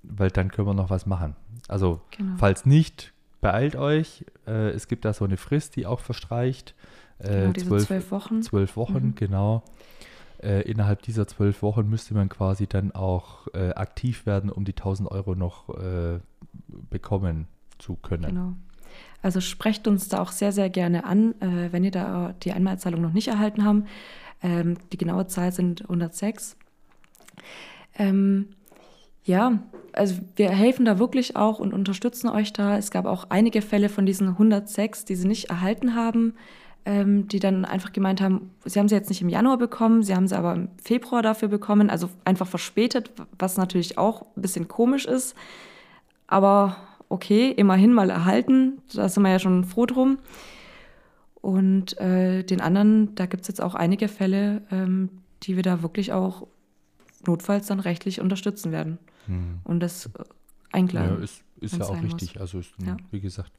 weil 0.03 0.31
dann 0.31 0.51
können 0.51 0.69
wir 0.69 0.75
noch 0.75 0.91
was 0.91 1.07
machen. 1.07 1.37
Also, 1.69 2.01
genau. 2.17 2.35
falls 2.37 2.67
nicht, 2.67 3.13
beeilt 3.41 3.77
euch. 3.77 4.25
Äh, 4.47 4.71
es 4.71 4.89
gibt 4.89 5.05
da 5.05 5.13
so 5.13 5.25
eine 5.25 5.37
Frist, 5.37 5.77
die 5.77 5.87
auch 5.87 6.01
verstreicht. 6.01 6.75
Äh, 7.19 7.53
genau, 7.53 7.53
zwölf, 7.53 7.87
zwölf, 7.87 8.11
Wochen. 8.11 8.43
Zwölf 8.43 8.77
Wochen, 8.77 9.09
mhm. 9.09 9.15
genau. 9.15 9.63
Äh, 10.43 10.63
innerhalb 10.71 11.03
dieser 11.03 11.27
zwölf 11.27 11.63
Wochen 11.63 11.89
müsste 11.89 12.15
man 12.15 12.29
quasi 12.29 12.67
dann 12.67 12.93
auch 12.93 13.49
äh, 13.55 13.71
aktiv 13.71 14.27
werden, 14.27 14.51
um 14.51 14.65
die 14.65 14.73
1000 14.73 15.11
Euro 15.11 15.35
noch 15.35 15.71
äh, 15.71 16.21
bekommen 16.91 17.49
zu 17.79 17.97
können. 17.97 18.27
Genau. 18.27 18.53
Also 19.23 19.41
sprecht 19.41 19.89
uns 19.89 20.09
da 20.09 20.21
auch 20.21 20.31
sehr, 20.31 20.53
sehr 20.53 20.71
gerne 20.71 21.05
an, 21.05 21.35
äh, 21.41 21.73
wenn 21.73 21.85
ihr 21.85 21.91
da 21.91 22.35
die 22.43 22.53
Einmalzahlung 22.53 23.01
noch 23.01 23.13
nicht 23.13 23.29
erhalten 23.29 23.65
habt. 23.65 23.89
Ähm, 24.43 24.77
die 24.93 24.99
genaue 24.99 25.27
Zahl 25.27 25.53
sind 25.53 25.83
106. 25.83 26.57
Ähm, 27.99 28.49
ja, 29.27 29.59
also 29.93 30.17
wir 30.37 30.51
helfen 30.51 30.85
da 30.85 30.99
wirklich 30.99 31.37
auch 31.37 31.59
und 31.59 31.75
unterstützen 31.75 32.29
euch 32.29 32.53
da. 32.53 32.79
Es 32.79 32.91
gab 32.91 33.07
auch 33.07 33.27
einige 33.29 33.61
Fälle 33.61 33.89
von 33.89 34.07
diesen 34.07 34.29
106, 34.29 35.05
die 35.05 35.17
sie 35.17 35.27
nicht 35.27 35.51
erhalten 35.51 35.95
haben, 35.95 36.35
ähm, 36.85 37.27
die 37.27 37.41
dann 37.41 37.65
einfach 37.65 37.93
gemeint 37.93 38.21
haben, 38.21 38.53
sie 38.65 38.79
haben 38.79 38.89
sie 38.89 38.95
jetzt 38.95 39.09
nicht 39.09 39.23
im 39.23 39.29
Januar 39.29 39.59
bekommen, 39.59 40.05
sie 40.05 40.15
haben 40.15 40.29
sie 40.29 40.39
aber 40.39 40.55
im 40.55 40.69
Februar 40.83 41.23
dafür 41.23 41.49
bekommen, 41.49 41.91
also 41.91 42.09
einfach 42.25 42.47
verspätet, 42.47 43.11
was 43.39 43.57
natürlich 43.57 43.99
auch 43.99 44.23
ein 44.37 44.43
bisschen 44.43 44.69
komisch 44.69 45.07
ist. 45.07 45.35
Aber 46.29 46.77
okay, 47.09 47.51
immerhin 47.51 47.93
mal 47.93 48.11
erhalten, 48.11 48.79
da 48.95 49.09
sind 49.09 49.25
wir 49.25 49.31
ja 49.31 49.39
schon 49.41 49.65
froh 49.65 49.87
drum. 49.87 50.19
Und 51.41 51.99
äh, 52.01 52.45
den 52.45 52.61
anderen, 52.61 53.15
da 53.17 53.27
gibt 53.27 53.43
es 53.43 53.49
jetzt 53.49 53.63
auch 53.63 53.75
einige 53.75 54.07
Fälle, 54.09 54.63
ähm, 54.71 55.11
die 55.43 55.57
wir 55.57 55.63
da 55.65 55.83
wirklich 55.83 56.13
auch 56.13 56.47
notfalls 57.27 57.67
dann 57.67 57.81
rechtlich 57.81 58.21
unterstützen 58.21 58.73
werden. 58.73 58.99
Hm. 59.27 59.61
Und 59.65 59.81
das 59.81 60.11
einklagen. 60.73 61.19
Ja, 61.19 61.25
ist, 61.25 61.43
ist 61.61 61.77
ja 61.77 61.85
auch 61.87 62.03
richtig. 62.03 62.35
Muss. 62.35 62.41
Also 62.41 62.59
ist, 62.61 62.73
ja. 62.85 62.97
wie 63.11 63.21
gesagt, 63.21 63.53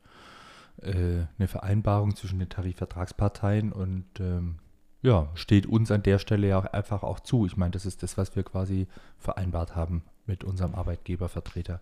äh, 0.81 1.25
eine 1.37 1.47
Vereinbarung 1.47 2.15
zwischen 2.15 2.39
den 2.39 2.49
Tarifvertragsparteien 2.49 3.71
und 3.71 4.05
ähm, 4.19 4.55
ja, 5.01 5.29
steht 5.35 5.65
uns 5.65 5.91
an 5.91 6.03
der 6.03 6.19
Stelle 6.19 6.47
ja 6.47 6.59
auch 6.59 6.65
einfach 6.65 7.03
auch 7.03 7.19
zu. 7.19 7.45
Ich 7.45 7.57
meine, 7.57 7.71
das 7.71 7.85
ist 7.85 8.03
das, 8.03 8.17
was 8.17 8.35
wir 8.35 8.43
quasi 8.43 8.87
vereinbart 9.17 9.75
haben 9.75 10.03
mit 10.25 10.43
unserem 10.43 10.75
Arbeitgebervertreter. 10.75 11.81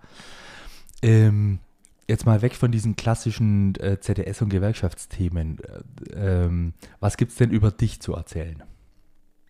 Ähm, 1.02 1.60
jetzt 2.08 2.26
mal 2.26 2.42
weg 2.42 2.56
von 2.56 2.72
diesen 2.72 2.96
klassischen 2.96 3.76
äh, 3.76 3.98
ZDS- 4.00 4.44
und 4.44 4.50
Gewerkschaftsthemen. 4.50 5.60
Äh, 5.60 6.44
ähm, 6.44 6.74
was 7.00 7.18
gibt 7.18 7.32
es 7.32 7.38
denn 7.38 7.52
über 7.52 7.72
dich 7.72 8.02
zu 8.02 8.14
erzählen? 8.14 8.64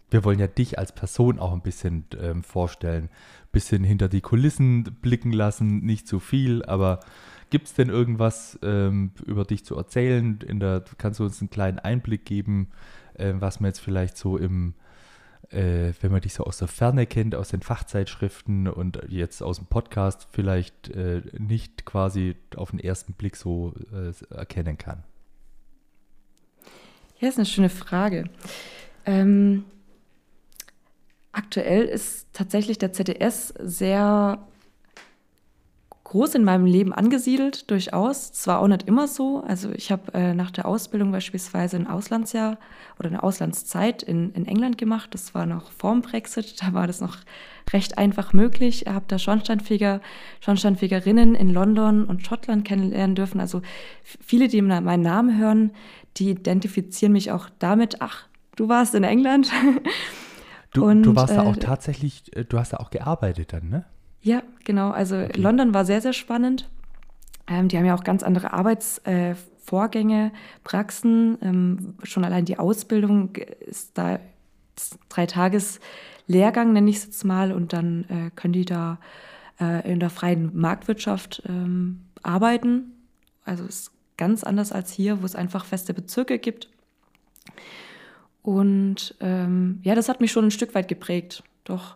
Wir 0.09 0.23
wollen 0.23 0.39
ja 0.39 0.47
dich 0.47 0.77
als 0.79 0.93
Person 0.93 1.39
auch 1.39 1.53
ein 1.53 1.61
bisschen 1.61 2.05
ähm, 2.19 2.43
vorstellen, 2.43 3.09
bisschen 3.51 3.83
hinter 3.83 4.09
die 4.09 4.21
Kulissen 4.21 4.83
blicken 5.01 5.31
lassen, 5.31 5.79
nicht 5.85 6.07
zu 6.07 6.19
viel, 6.19 6.63
aber 6.65 6.99
gibt 7.49 7.67
es 7.67 7.73
denn 7.73 7.89
irgendwas 7.89 8.59
ähm, 8.63 9.11
über 9.25 9.45
dich 9.45 9.63
zu 9.63 9.75
erzählen? 9.75 10.39
In 10.45 10.59
der, 10.59 10.83
kannst 10.97 11.19
du 11.19 11.23
uns 11.23 11.41
einen 11.41 11.49
kleinen 11.49 11.79
Einblick 11.79 12.25
geben, 12.25 12.69
äh, 13.13 13.33
was 13.35 13.59
man 13.59 13.69
jetzt 13.69 13.79
vielleicht 13.79 14.17
so 14.17 14.37
im, 14.37 14.73
äh, 15.51 15.93
wenn 16.01 16.11
man 16.11 16.21
dich 16.21 16.33
so 16.33 16.43
aus 16.43 16.57
der 16.57 16.67
Ferne 16.67 17.05
kennt, 17.05 17.33
aus 17.35 17.49
den 17.49 17.61
Fachzeitschriften 17.61 18.67
und 18.67 18.99
jetzt 19.07 19.41
aus 19.41 19.57
dem 19.57 19.67
Podcast 19.67 20.27
vielleicht 20.31 20.89
äh, 20.89 21.21
nicht 21.37 21.85
quasi 21.85 22.35
auf 22.55 22.71
den 22.71 22.79
ersten 22.79 23.13
Blick 23.13 23.35
so 23.35 23.73
äh, 23.93 24.11
erkennen 24.33 24.77
kann? 24.77 25.03
Ja, 27.19 27.29
ist 27.29 27.37
eine 27.37 27.45
schöne 27.45 27.69
Frage. 27.69 28.25
Ähm, 29.05 29.63
Aktuell 31.35 31.83
ist 31.83 32.27
tatsächlich 32.31 32.77
der 32.77 32.93
ZDS 32.93 33.53
sehr 33.59 34.39
groß 36.05 36.35
in 36.35 36.45
meinem 36.45 36.65
Leben 36.65 36.93
angesiedelt, 36.93 37.69
durchaus. 37.69 38.31
Zwar 38.31 38.61
auch 38.61 38.69
nicht 38.69 38.87
immer 38.87 39.05
so. 39.09 39.43
Also 39.45 39.69
ich 39.71 39.91
habe 39.91 40.13
äh, 40.13 40.33
nach 40.33 40.49
der 40.49 40.65
Ausbildung 40.65 41.11
beispielsweise 41.11 41.75
ein 41.75 41.87
Auslandsjahr 41.87 42.57
oder 42.99 43.09
eine 43.09 43.21
Auslandszeit 43.21 44.01
in, 44.01 44.31
in 44.31 44.45
England 44.45 44.77
gemacht. 44.77 45.09
Das 45.13 45.35
war 45.35 45.45
noch 45.45 45.73
vorm 45.73 46.01
Brexit. 46.01 46.61
Da 46.61 46.73
war 46.73 46.87
das 46.87 47.01
noch 47.01 47.17
recht 47.73 47.97
einfach 47.97 48.31
möglich. 48.31 48.85
Ich 48.85 48.93
habe 48.93 49.03
da 49.09 49.19
Schornsteinfeger, 49.19 49.99
Schornsteinfegerinnen 50.39 51.35
in 51.35 51.49
London 51.49 52.05
und 52.05 52.25
Schottland 52.25 52.63
kennenlernen 52.63 53.17
dürfen. 53.17 53.41
Also 53.41 53.61
viele, 54.03 54.47
die 54.47 54.61
meinen 54.61 55.03
Namen 55.03 55.37
hören, 55.37 55.71
die 56.15 56.29
identifizieren 56.29 57.11
mich 57.11 57.33
auch 57.33 57.49
damit, 57.59 58.01
ach, 58.01 58.27
du 58.55 58.69
warst 58.69 58.95
in 58.95 59.03
England. 59.03 59.51
Du, 60.75 60.85
und, 60.85 61.03
du 61.03 61.15
warst 61.15 61.33
äh, 61.33 61.37
da 61.37 61.43
auch 61.43 61.55
tatsächlich, 61.55 62.35
äh, 62.35 62.43
du 62.43 62.59
hast 62.59 62.73
da 62.73 62.77
auch 62.77 62.89
gearbeitet 62.89 63.53
dann, 63.53 63.69
ne? 63.69 63.85
Ja, 64.21 64.43
genau. 64.63 64.91
Also 64.91 65.17
okay. 65.17 65.39
London 65.39 65.73
war 65.73 65.85
sehr, 65.85 66.01
sehr 66.01 66.13
spannend. 66.13 66.69
Ähm, 67.47 67.67
die 67.67 67.77
haben 67.77 67.85
ja 67.85 67.95
auch 67.95 68.03
ganz 68.03 68.23
andere 68.23 68.53
Arbeitsvorgänge, 68.53 70.27
äh, 70.27 70.37
Praxen. 70.63 71.37
Ähm, 71.41 71.93
schon 72.03 72.25
allein 72.25 72.45
die 72.45 72.57
Ausbildung 72.57 73.35
ist 73.35 73.97
da 73.97 74.19
drei 75.09 75.27
Tages 75.27 75.79
Lehrgang, 76.27 76.73
nenne 76.73 76.89
ich 76.89 76.97
es 76.97 77.05
jetzt 77.05 77.23
mal, 77.23 77.51
und 77.51 77.71
dann 77.71 78.05
äh, 78.09 78.31
können 78.35 78.53
die 78.53 78.65
da 78.65 78.99
äh, 79.59 79.89
in 79.91 79.99
der 79.99 80.09
freien 80.09 80.57
Marktwirtschaft 80.57 81.43
ähm, 81.47 82.01
arbeiten. 82.23 82.91
Also 83.45 83.63
es 83.63 83.81
ist 83.81 83.91
ganz 84.17 84.43
anders 84.43 84.71
als 84.71 84.91
hier, 84.91 85.21
wo 85.21 85.25
es 85.25 85.35
einfach 85.35 85.65
feste 85.65 85.93
Bezirke 85.93 86.39
gibt. 86.39 86.69
Und 88.45 89.15
ähm, 89.21 89.79
ja, 89.81 89.95
das 89.95 90.07
hat 90.07 90.21
mich 90.21 90.31
schon 90.31 90.45
ein 90.45 90.51
Stück 90.51 90.75
weit 90.75 90.87
geprägt, 90.87 91.41
doch. 91.63 91.95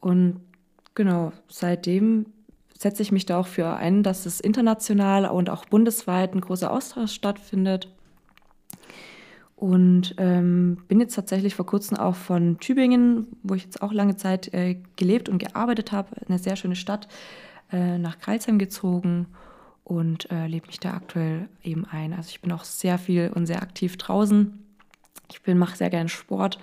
Und 0.00 0.40
genau, 0.96 1.30
seitdem 1.48 2.26
setze 2.76 3.02
ich 3.02 3.12
mich 3.12 3.24
da 3.24 3.38
auch 3.38 3.46
für 3.46 3.76
ein, 3.76 4.02
dass 4.02 4.26
es 4.26 4.40
international 4.40 5.26
und 5.26 5.48
auch 5.50 5.66
bundesweit 5.66 6.34
ein 6.34 6.40
großer 6.40 6.72
Austausch 6.72 7.12
stattfindet. 7.12 7.88
Und 9.54 10.16
ähm, 10.18 10.78
bin 10.88 10.98
jetzt 10.98 11.14
tatsächlich 11.14 11.54
vor 11.54 11.66
kurzem 11.66 11.98
auch 11.98 12.16
von 12.16 12.58
Tübingen, 12.58 13.28
wo 13.44 13.54
ich 13.54 13.62
jetzt 13.62 13.80
auch 13.80 13.92
lange 13.92 14.16
Zeit 14.16 14.52
äh, 14.52 14.82
gelebt 14.96 15.28
und 15.28 15.38
gearbeitet 15.38 15.92
habe, 15.92 16.16
eine 16.28 16.40
sehr 16.40 16.56
schöne 16.56 16.74
Stadt, 16.74 17.06
äh, 17.70 17.96
nach 17.96 18.18
Kreilsheim 18.18 18.58
gezogen 18.58 19.28
und 19.84 20.28
äh, 20.32 20.48
lebe 20.48 20.66
mich 20.66 20.80
da 20.80 20.94
aktuell 20.94 21.48
eben 21.62 21.84
ein. 21.84 22.12
Also 22.12 22.30
ich 22.30 22.40
bin 22.40 22.50
auch 22.50 22.64
sehr 22.64 22.98
viel 22.98 23.30
und 23.32 23.46
sehr 23.46 23.62
aktiv 23.62 23.96
draußen 23.96 24.63
ich 25.30 25.42
bin, 25.42 25.58
mache 25.58 25.76
sehr 25.76 25.90
gerne 25.90 26.08
Sport 26.08 26.58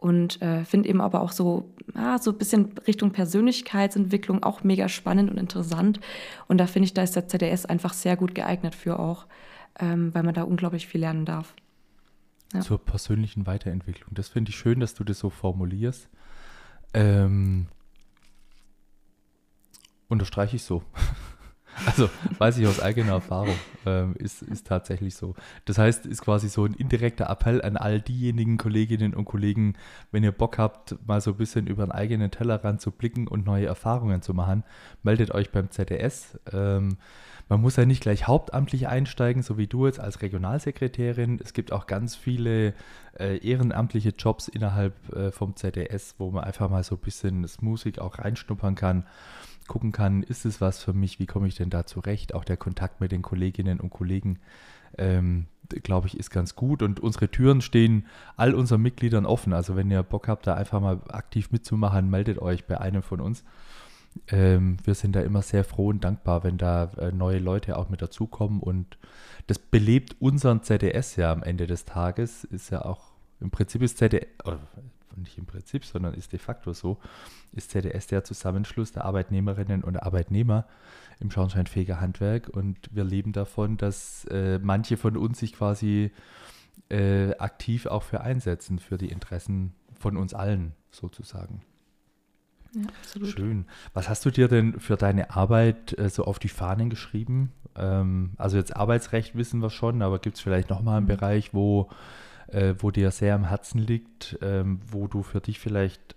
und 0.00 0.40
äh, 0.40 0.64
finde 0.64 0.88
eben 0.88 1.02
aber 1.02 1.20
auch 1.20 1.32
so, 1.32 1.68
ah, 1.94 2.18
so 2.18 2.30
ein 2.30 2.38
bisschen 2.38 2.72
Richtung 2.86 3.10
Persönlichkeitsentwicklung 3.10 4.42
auch 4.42 4.64
mega 4.64 4.88
spannend 4.88 5.30
und 5.30 5.36
interessant. 5.36 6.00
Und 6.48 6.58
da 6.58 6.66
finde 6.66 6.86
ich, 6.86 6.94
da 6.94 7.02
ist 7.02 7.16
der 7.16 7.28
ZDS 7.28 7.66
einfach 7.66 7.92
sehr 7.92 8.16
gut 8.16 8.34
geeignet 8.34 8.74
für 8.74 8.98
auch, 8.98 9.26
ähm, 9.78 10.14
weil 10.14 10.22
man 10.22 10.34
da 10.34 10.44
unglaublich 10.44 10.86
viel 10.86 11.02
lernen 11.02 11.26
darf. 11.26 11.54
Ja. 12.54 12.60
Zur 12.60 12.82
persönlichen 12.82 13.46
Weiterentwicklung. 13.46 14.14
Das 14.14 14.28
finde 14.28 14.48
ich 14.48 14.56
schön, 14.56 14.80
dass 14.80 14.94
du 14.94 15.04
das 15.04 15.18
so 15.18 15.28
formulierst. 15.28 16.08
Ähm, 16.94 17.66
unterstreiche 20.08 20.56
ich 20.56 20.62
so. 20.62 20.82
Also 21.86 22.10
weiß 22.38 22.58
ich 22.58 22.66
aus 22.66 22.80
eigener 22.80 23.12
Erfahrung, 23.12 23.54
ähm, 23.86 24.14
ist, 24.16 24.42
ist 24.42 24.66
tatsächlich 24.66 25.14
so. 25.14 25.34
Das 25.64 25.78
heißt, 25.78 26.06
ist 26.06 26.22
quasi 26.22 26.48
so 26.48 26.64
ein 26.64 26.74
indirekter 26.74 27.28
Appell 27.28 27.62
an 27.62 27.76
all 27.76 28.00
diejenigen 28.00 28.58
Kolleginnen 28.58 29.14
und 29.14 29.24
Kollegen, 29.24 29.74
wenn 30.10 30.24
ihr 30.24 30.32
Bock 30.32 30.58
habt, 30.58 30.96
mal 31.06 31.20
so 31.20 31.32
ein 31.32 31.36
bisschen 31.36 31.66
über 31.66 31.82
einen 31.82 31.92
eigenen 31.92 32.30
Tellerrand 32.30 32.80
zu 32.80 32.90
blicken 32.90 33.26
und 33.26 33.44
neue 33.44 33.66
Erfahrungen 33.66 34.22
zu 34.22 34.34
machen, 34.34 34.64
meldet 35.02 35.32
euch 35.32 35.50
beim 35.50 35.70
ZDS. 35.70 36.38
Ähm, 36.52 36.98
man 37.48 37.60
muss 37.60 37.74
ja 37.74 37.84
nicht 37.84 38.02
gleich 38.02 38.28
hauptamtlich 38.28 38.86
einsteigen, 38.86 39.42
so 39.42 39.58
wie 39.58 39.66
du 39.66 39.86
jetzt 39.86 39.98
als 39.98 40.22
Regionalsekretärin. 40.22 41.40
Es 41.42 41.52
gibt 41.52 41.72
auch 41.72 41.88
ganz 41.88 42.14
viele 42.14 42.74
äh, 43.18 43.38
ehrenamtliche 43.38 44.10
Jobs 44.10 44.46
innerhalb 44.46 44.94
äh, 45.16 45.32
vom 45.32 45.56
ZDS, 45.56 46.14
wo 46.18 46.30
man 46.30 46.44
einfach 46.44 46.70
mal 46.70 46.84
so 46.84 46.94
ein 46.94 47.00
bisschen 47.00 47.42
das 47.42 47.60
Musik 47.60 47.98
auch 47.98 48.18
reinschnuppern 48.20 48.76
kann 48.76 49.04
gucken 49.70 49.92
kann, 49.92 50.24
ist 50.24 50.44
es 50.44 50.60
was 50.60 50.82
für 50.82 50.92
mich, 50.92 51.20
wie 51.20 51.26
komme 51.26 51.46
ich 51.46 51.54
denn 51.54 51.70
da 51.70 51.86
zurecht? 51.86 52.34
Auch 52.34 52.44
der 52.44 52.56
Kontakt 52.56 53.00
mit 53.00 53.12
den 53.12 53.22
Kolleginnen 53.22 53.78
und 53.78 53.90
Kollegen, 53.90 54.40
ähm, 54.98 55.46
glaube 55.84 56.08
ich, 56.08 56.18
ist 56.18 56.30
ganz 56.30 56.56
gut. 56.56 56.82
Und 56.82 56.98
unsere 56.98 57.30
Türen 57.30 57.60
stehen 57.60 58.06
all 58.36 58.52
unseren 58.52 58.82
Mitgliedern 58.82 59.24
offen. 59.24 59.52
Also 59.52 59.76
wenn 59.76 59.88
ihr 59.88 60.02
Bock 60.02 60.26
habt, 60.26 60.48
da 60.48 60.54
einfach 60.54 60.80
mal 60.80 61.00
aktiv 61.08 61.52
mitzumachen, 61.52 62.10
meldet 62.10 62.40
euch 62.40 62.66
bei 62.66 62.80
einem 62.80 63.02
von 63.02 63.20
uns. 63.20 63.44
Ähm, 64.26 64.78
wir 64.82 64.94
sind 64.94 65.14
da 65.14 65.20
immer 65.20 65.42
sehr 65.42 65.62
froh 65.62 65.90
und 65.90 66.02
dankbar, 66.02 66.42
wenn 66.42 66.58
da 66.58 66.90
äh, 66.98 67.12
neue 67.12 67.38
Leute 67.38 67.78
auch 67.78 67.88
mit 67.90 68.02
dazukommen. 68.02 68.58
Und 68.58 68.98
das 69.46 69.60
belebt 69.60 70.16
unseren 70.18 70.64
ZDS 70.64 71.14
ja 71.14 71.30
am 71.30 71.44
Ende 71.44 71.68
des 71.68 71.84
Tages. 71.84 72.42
Ist 72.42 72.70
ja 72.70 72.84
auch 72.84 73.12
im 73.40 73.52
Prinzip 73.52 73.82
ist 73.82 73.98
ZDS, 73.98 74.26
nicht 75.16 75.38
im 75.38 75.46
Prinzip, 75.46 75.84
sondern 75.84 76.14
ist 76.14 76.32
de 76.32 76.38
facto 76.38 76.72
so, 76.72 76.98
ist 77.52 77.70
ZDS 77.70 78.06
der 78.08 78.24
Zusammenschluss 78.24 78.92
der 78.92 79.04
Arbeitnehmerinnen 79.04 79.82
und 79.82 80.02
Arbeitnehmer 80.02 80.66
im 81.20 81.30
Schornsteinfegerhandwerk 81.30 82.48
und 82.48 82.78
wir 82.92 83.04
leben 83.04 83.32
davon, 83.32 83.76
dass 83.76 84.24
äh, 84.26 84.58
manche 84.62 84.96
von 84.96 85.16
uns 85.16 85.38
sich 85.38 85.52
quasi 85.52 86.12
äh, 86.88 87.34
aktiv 87.36 87.86
auch 87.86 88.02
für 88.02 88.20
einsetzen, 88.22 88.78
für 88.78 88.98
die 88.98 89.10
Interessen 89.10 89.74
von 89.98 90.16
uns 90.16 90.34
allen 90.34 90.72
sozusagen. 90.90 91.62
Ja, 92.74 92.82
absolut. 93.02 93.28
Schön. 93.28 93.66
Was 93.94 94.08
hast 94.08 94.24
du 94.24 94.30
dir 94.30 94.48
denn 94.48 94.78
für 94.78 94.96
deine 94.96 95.30
Arbeit 95.30 95.98
äh, 95.98 96.08
so 96.08 96.24
auf 96.24 96.38
die 96.38 96.48
Fahnen 96.48 96.88
geschrieben? 96.88 97.52
Ähm, 97.76 98.32
also 98.36 98.56
jetzt 98.56 98.76
Arbeitsrecht 98.76 99.34
wissen 99.34 99.60
wir 99.60 99.70
schon, 99.70 100.02
aber 100.02 100.18
gibt 100.18 100.36
es 100.36 100.42
vielleicht 100.42 100.70
nochmal 100.70 100.98
einen 100.98 101.06
mhm. 101.06 101.10
Bereich, 101.10 101.52
wo 101.52 101.90
äh, 102.52 102.74
wo 102.78 102.90
dir 102.90 103.10
sehr 103.10 103.34
am 103.34 103.44
Herzen 103.48 103.78
liegt, 103.78 104.38
ähm, 104.42 104.80
wo 104.90 105.06
du 105.06 105.22
für 105.22 105.40
dich 105.40 105.58
vielleicht 105.58 106.16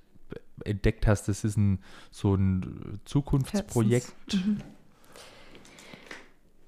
entdeckt 0.64 1.08
hast, 1.08 1.28
das 1.28 1.44
ist 1.44 1.58
ein, 1.58 1.80
so 2.12 2.36
ein 2.36 3.00
Zukunftsprojekt? 3.06 4.34
Mhm. 4.34 4.58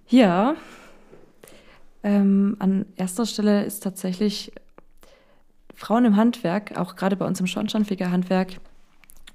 Ja, 0.08 0.56
ähm, 2.04 2.56
an 2.60 2.86
erster 2.96 3.26
Stelle 3.26 3.64
ist 3.64 3.82
tatsächlich 3.82 4.52
Frauen 5.74 6.06
im 6.06 6.16
Handwerk, 6.16 6.78
auch 6.78 6.96
gerade 6.96 7.16
bei 7.16 7.26
uns 7.26 7.40
im 7.40 7.48
Schornsteinfegerhandwerk, 7.48 8.60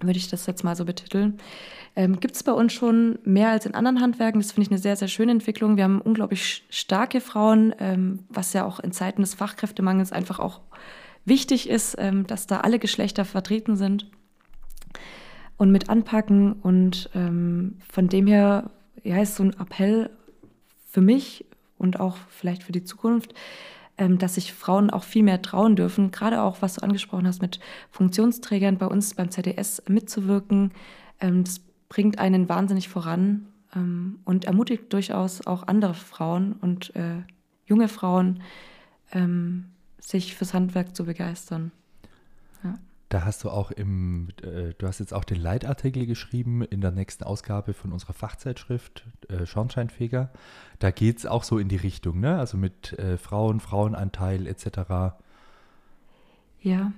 würde 0.00 0.18
ich 0.18 0.28
das 0.28 0.46
jetzt 0.46 0.64
mal 0.64 0.76
so 0.76 0.84
betiteln, 0.84 1.38
ähm, 1.96 2.20
gibt 2.20 2.36
es 2.36 2.42
bei 2.42 2.52
uns 2.52 2.72
schon 2.72 3.18
mehr 3.24 3.50
als 3.50 3.66
in 3.66 3.74
anderen 3.74 4.00
Handwerken. 4.00 4.40
Das 4.40 4.52
finde 4.52 4.66
ich 4.66 4.70
eine 4.70 4.80
sehr, 4.80 4.96
sehr 4.96 5.08
schöne 5.08 5.32
Entwicklung. 5.32 5.76
Wir 5.76 5.84
haben 5.84 6.00
unglaublich 6.00 6.64
starke 6.70 7.20
Frauen, 7.20 7.74
ähm, 7.78 8.20
was 8.28 8.52
ja 8.52 8.64
auch 8.64 8.80
in 8.80 8.92
Zeiten 8.92 9.22
des 9.22 9.34
Fachkräftemangels 9.34 10.12
einfach 10.12 10.38
auch 10.38 10.60
wichtig 11.24 11.68
ist, 11.68 11.96
ähm, 11.98 12.26
dass 12.26 12.46
da 12.46 12.60
alle 12.60 12.78
Geschlechter 12.78 13.24
vertreten 13.24 13.76
sind 13.76 14.06
und 15.56 15.72
mit 15.72 15.88
anpacken. 15.88 16.52
Und 16.52 17.10
ähm, 17.14 17.78
von 17.92 18.08
dem 18.08 18.26
her 18.26 18.70
ja, 19.02 19.20
ist 19.20 19.36
so 19.36 19.42
ein 19.42 19.58
Appell 19.58 20.10
für 20.88 21.00
mich 21.00 21.44
und 21.78 21.98
auch 21.98 22.16
vielleicht 22.28 22.62
für 22.62 22.72
die 22.72 22.84
Zukunft, 22.84 23.34
ähm, 23.98 24.18
dass 24.18 24.36
sich 24.36 24.52
Frauen 24.52 24.90
auch 24.90 25.04
viel 25.04 25.22
mehr 25.22 25.42
trauen 25.42 25.76
dürfen, 25.76 26.10
gerade 26.10 26.42
auch, 26.42 26.62
was 26.62 26.74
du 26.74 26.82
angesprochen 26.82 27.26
hast, 27.26 27.42
mit 27.42 27.60
Funktionsträgern 27.90 28.78
bei 28.78 28.86
uns 28.86 29.14
beim 29.14 29.30
ZDS 29.30 29.82
mitzuwirken. 29.88 30.72
Ähm, 31.20 31.44
das 31.44 31.60
bringt 31.90 32.18
einen 32.18 32.48
wahnsinnig 32.48 32.88
voran 32.88 33.46
ähm, 33.76 34.20
und 34.24 34.46
ermutigt 34.46 34.90
durchaus 34.94 35.46
auch 35.46 35.66
andere 35.66 35.92
Frauen 35.92 36.54
und 36.54 36.96
äh, 36.96 37.22
junge 37.66 37.88
Frauen, 37.88 38.42
ähm, 39.12 39.66
sich 39.98 40.34
fürs 40.34 40.54
Handwerk 40.54 40.96
zu 40.96 41.04
begeistern. 41.04 41.72
Ja. 42.64 42.78
Da 43.10 43.24
hast 43.24 43.42
du 43.42 43.50
auch 43.50 43.72
im, 43.72 44.28
äh, 44.42 44.72
du 44.78 44.86
hast 44.86 45.00
jetzt 45.00 45.12
auch 45.12 45.24
den 45.24 45.40
Leitartikel 45.40 46.06
geschrieben 46.06 46.62
in 46.62 46.80
der 46.80 46.92
nächsten 46.92 47.24
Ausgabe 47.24 47.74
von 47.74 47.92
unserer 47.92 48.12
Fachzeitschrift 48.12 49.04
äh, 49.28 49.44
Schornsteinfeger. 49.44 50.30
Da 50.78 50.92
geht 50.92 51.18
es 51.18 51.26
auch 51.26 51.42
so 51.42 51.58
in 51.58 51.68
die 51.68 51.76
Richtung, 51.76 52.20
ne? 52.20 52.38
Also 52.38 52.56
mit 52.56 52.96
äh, 53.00 53.18
Frauen, 53.18 53.58
Frauenanteil 53.58 54.46
etc. 54.46 55.16
Ja, 56.62 56.92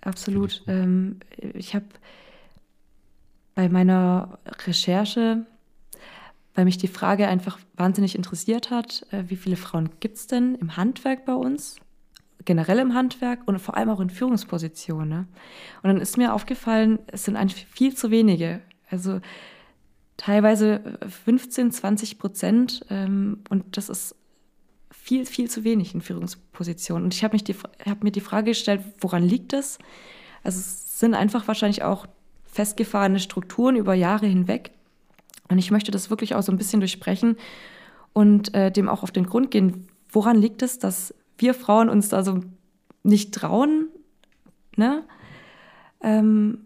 absolut. 0.00 0.52
Ich, 0.52 0.68
ähm, 0.68 1.16
ich 1.36 1.74
habe 1.74 1.86
bei 3.58 3.68
meiner 3.68 4.38
Recherche, 4.68 5.44
weil 6.54 6.64
mich 6.64 6.78
die 6.78 6.86
Frage 6.86 7.26
einfach 7.26 7.58
wahnsinnig 7.74 8.14
interessiert 8.14 8.70
hat, 8.70 9.04
äh, 9.10 9.24
wie 9.26 9.34
viele 9.34 9.56
Frauen 9.56 9.90
gibt 9.98 10.16
es 10.16 10.28
denn 10.28 10.54
im 10.54 10.76
Handwerk 10.76 11.24
bei 11.24 11.34
uns, 11.34 11.74
generell 12.44 12.78
im 12.78 12.94
Handwerk 12.94 13.40
und 13.46 13.58
vor 13.58 13.76
allem 13.76 13.88
auch 13.88 13.98
in 13.98 14.10
Führungspositionen. 14.10 15.08
Ne? 15.08 15.26
Und 15.82 15.88
dann 15.88 16.00
ist 16.00 16.16
mir 16.16 16.34
aufgefallen, 16.34 17.00
es 17.08 17.24
sind 17.24 17.34
eigentlich 17.34 17.66
viel 17.66 17.96
zu 17.96 18.12
wenige. 18.12 18.60
Also 18.90 19.20
teilweise 20.16 20.96
15, 21.24 21.72
20 21.72 22.20
Prozent 22.20 22.86
ähm, 22.90 23.42
und 23.48 23.76
das 23.76 23.88
ist 23.88 24.14
viel, 24.92 25.26
viel 25.26 25.50
zu 25.50 25.64
wenig 25.64 25.96
in 25.96 26.00
Führungspositionen. 26.00 27.06
Und 27.06 27.12
ich 27.12 27.24
habe 27.24 27.36
hab 27.36 28.04
mir 28.04 28.12
die 28.12 28.20
Frage 28.20 28.52
gestellt, 28.52 28.82
woran 29.00 29.24
liegt 29.24 29.52
das? 29.52 29.78
Also 30.44 30.60
es 30.60 31.00
sind 31.00 31.14
einfach 31.14 31.48
wahrscheinlich 31.48 31.82
auch 31.82 32.06
festgefahrene 32.58 33.20
Strukturen 33.20 33.76
über 33.76 33.94
Jahre 33.94 34.26
hinweg. 34.26 34.72
Und 35.48 35.58
ich 35.58 35.70
möchte 35.70 35.92
das 35.92 36.10
wirklich 36.10 36.34
auch 36.34 36.42
so 36.42 36.50
ein 36.50 36.58
bisschen 36.58 36.80
durchsprechen 36.80 37.36
und 38.12 38.52
äh, 38.52 38.72
dem 38.72 38.88
auch 38.88 39.04
auf 39.04 39.12
den 39.12 39.26
Grund 39.26 39.52
gehen. 39.52 39.86
Woran 40.10 40.36
liegt 40.36 40.62
es, 40.62 40.80
dass 40.80 41.14
wir 41.38 41.54
Frauen 41.54 41.88
uns 41.88 42.08
da 42.08 42.24
so 42.24 42.40
nicht 43.04 43.32
trauen? 43.32 43.86
Ne? 44.76 45.04
Ähm, 46.02 46.64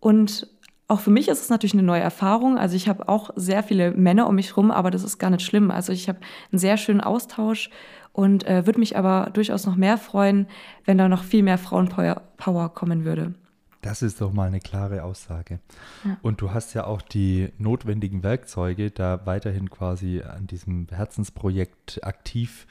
Und 0.00 0.46
auch 0.88 1.00
für 1.00 1.10
mich 1.10 1.28
ist 1.28 1.40
es 1.40 1.48
natürlich 1.48 1.72
eine 1.72 1.82
neue 1.82 2.02
Erfahrung. 2.02 2.58
Also 2.58 2.76
ich 2.76 2.86
habe 2.86 3.08
auch 3.08 3.30
sehr 3.36 3.62
viele 3.62 3.92
Männer 3.92 4.26
um 4.28 4.34
mich 4.34 4.50
herum, 4.50 4.70
aber 4.70 4.90
das 4.90 5.02
ist 5.02 5.18
gar 5.18 5.30
nicht 5.30 5.40
schlimm. 5.46 5.70
Also 5.70 5.92
ich 5.92 6.10
habe 6.10 6.18
einen 6.52 6.58
sehr 6.58 6.76
schönen 6.76 7.00
Austausch 7.00 7.70
und 8.12 8.46
äh, 8.46 8.66
würde 8.66 8.78
mich 8.78 8.98
aber 8.98 9.30
durchaus 9.32 9.64
noch 9.64 9.76
mehr 9.76 9.96
freuen, 9.96 10.46
wenn 10.84 10.98
da 10.98 11.08
noch 11.08 11.24
viel 11.24 11.42
mehr 11.42 11.56
Frauenpower 11.56 12.74
kommen 12.74 13.06
würde. 13.06 13.32
Das 13.84 14.00
ist 14.00 14.22
doch 14.22 14.32
mal 14.32 14.46
eine 14.46 14.60
klare 14.60 15.04
Aussage. 15.04 15.60
Ja. 16.04 16.16
Und 16.22 16.40
du 16.40 16.52
hast 16.52 16.72
ja 16.72 16.86
auch 16.86 17.02
die 17.02 17.52
notwendigen 17.58 18.22
Werkzeuge, 18.22 18.90
da 18.90 19.26
weiterhin 19.26 19.68
quasi 19.68 20.22
an 20.22 20.46
diesem 20.46 20.86
Herzensprojekt 20.90 22.02
aktiv 22.02 22.66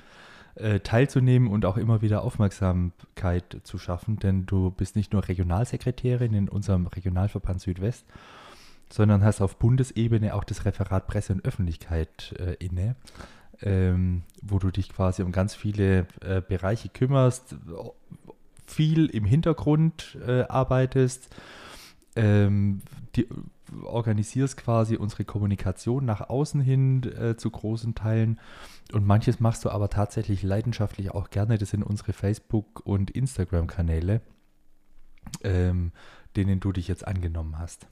äh, 0.56 0.80
teilzunehmen 0.80 1.50
und 1.50 1.66
auch 1.66 1.78
immer 1.78 2.02
wieder 2.02 2.24
Aufmerksamkeit 2.24 3.58
zu 3.62 3.78
schaffen, 3.78 4.18
denn 4.18 4.48
du 4.48 4.72
bist 4.72 4.96
nicht 4.96 5.14
nur 5.14 5.28
Regionalsekretärin 5.28 6.34
in 6.34 6.50
unserem 6.50 6.88
Regionalverband 6.88 7.62
Südwest, 7.62 8.08
sondern 8.90 9.24
hast 9.24 9.40
auf 9.40 9.58
Bundesebene 9.58 10.34
auch 10.34 10.44
das 10.44 10.66
Referat 10.66 11.06
Presse 11.06 11.34
und 11.34 11.46
Öffentlichkeit 11.46 12.34
äh, 12.40 12.56
inne, 12.56 12.96
ähm, 13.62 14.24
wo 14.42 14.58
du 14.58 14.72
dich 14.72 14.90
quasi 14.90 15.22
um 15.22 15.32
ganz 15.32 15.54
viele 15.54 16.08
äh, 16.22 16.42
Bereiche 16.42 16.90
kümmerst, 16.90 17.56
viel 18.66 19.08
im 19.08 19.26
Hintergrund 19.26 20.18
äh, 20.26 20.44
arbeitest, 20.44 21.30
ähm, 22.16 22.82
die, 23.16 23.28
organisierst 23.82 24.58
quasi 24.58 24.98
unsere 24.98 25.26
Kommunikation 25.26 26.06
nach 26.06 26.30
außen 26.30 26.62
hin 26.62 27.04
äh, 27.04 27.36
zu 27.38 27.50
großen 27.50 27.96
Teilen. 27.96 28.40
Und 28.92 29.06
manches 29.06 29.40
machst 29.40 29.66
du 29.66 29.70
aber 29.70 29.90
tatsächlich 29.90 30.44
leidenschaftlich 30.44 31.12
auch 31.12 31.30
gerne. 31.30 31.58
Das 31.58 31.70
sind 31.70 31.84
unsere 31.84 32.14
Facebook- 32.14 32.82
und 32.86 33.12
Instagram-Kanäle, 33.12 34.22
ähm, 35.44 35.92
denen 36.36 36.60
du 36.60 36.72
dich 36.72 36.88
jetzt 36.88 37.08
angenommen 37.08 37.58
hast. 37.58 37.88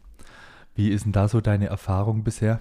Wie 0.76 0.90
ist 0.90 1.06
denn 1.06 1.12
da 1.12 1.28
so 1.28 1.42
deine 1.42 1.68
Erfahrung 1.68 2.24
bisher? 2.24 2.60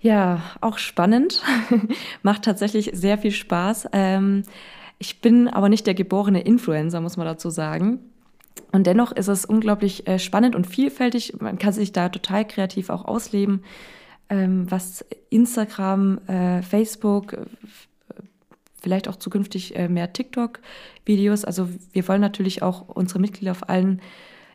Ja, 0.00 0.42
auch 0.60 0.78
spannend. 0.78 1.42
Macht 2.22 2.44
tatsächlich 2.44 2.90
sehr 2.94 3.18
viel 3.18 3.32
Spaß. 3.32 3.88
Ähm, 3.92 4.44
ich 4.98 5.20
bin 5.20 5.48
aber 5.48 5.68
nicht 5.68 5.86
der 5.86 5.94
geborene 5.94 6.40
Influencer, 6.40 7.00
muss 7.00 7.16
man 7.16 7.26
dazu 7.26 7.50
sagen. 7.50 8.00
Und 8.72 8.86
dennoch 8.86 9.12
ist 9.12 9.28
es 9.28 9.44
unglaublich 9.44 10.06
äh, 10.06 10.18
spannend 10.18 10.56
und 10.56 10.66
vielfältig. 10.66 11.40
Man 11.40 11.58
kann 11.58 11.72
sich 11.72 11.92
da 11.92 12.08
total 12.08 12.46
kreativ 12.46 12.90
auch 12.90 13.04
ausleben, 13.04 13.62
ähm, 14.28 14.70
was 14.70 15.04
Instagram, 15.30 16.18
äh, 16.26 16.62
Facebook, 16.62 17.34
äh, 17.34 17.46
vielleicht 18.80 19.08
auch 19.08 19.16
zukünftig 19.16 19.74
mehr 19.88 20.12
TikTok-Videos. 20.12 21.44
Also 21.44 21.68
wir 21.92 22.06
wollen 22.06 22.20
natürlich 22.20 22.62
auch 22.62 22.88
unsere 22.88 23.18
Mitglieder 23.18 23.50
auf 23.50 23.68
allen 23.68 24.00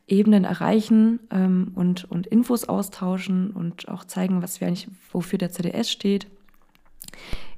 Ebenen 0.07 0.45
erreichen 0.45 1.19
ähm, 1.29 1.71
und, 1.75 2.09
und 2.09 2.27
Infos 2.27 2.65
austauschen 2.65 3.51
und 3.51 3.89
auch 3.89 4.05
zeigen, 4.05 4.41
was 4.41 4.61
wir 4.61 4.67
eigentlich, 4.67 4.87
wofür 5.11 5.37
der 5.37 5.51
CDS 5.51 5.91
steht. 5.91 6.27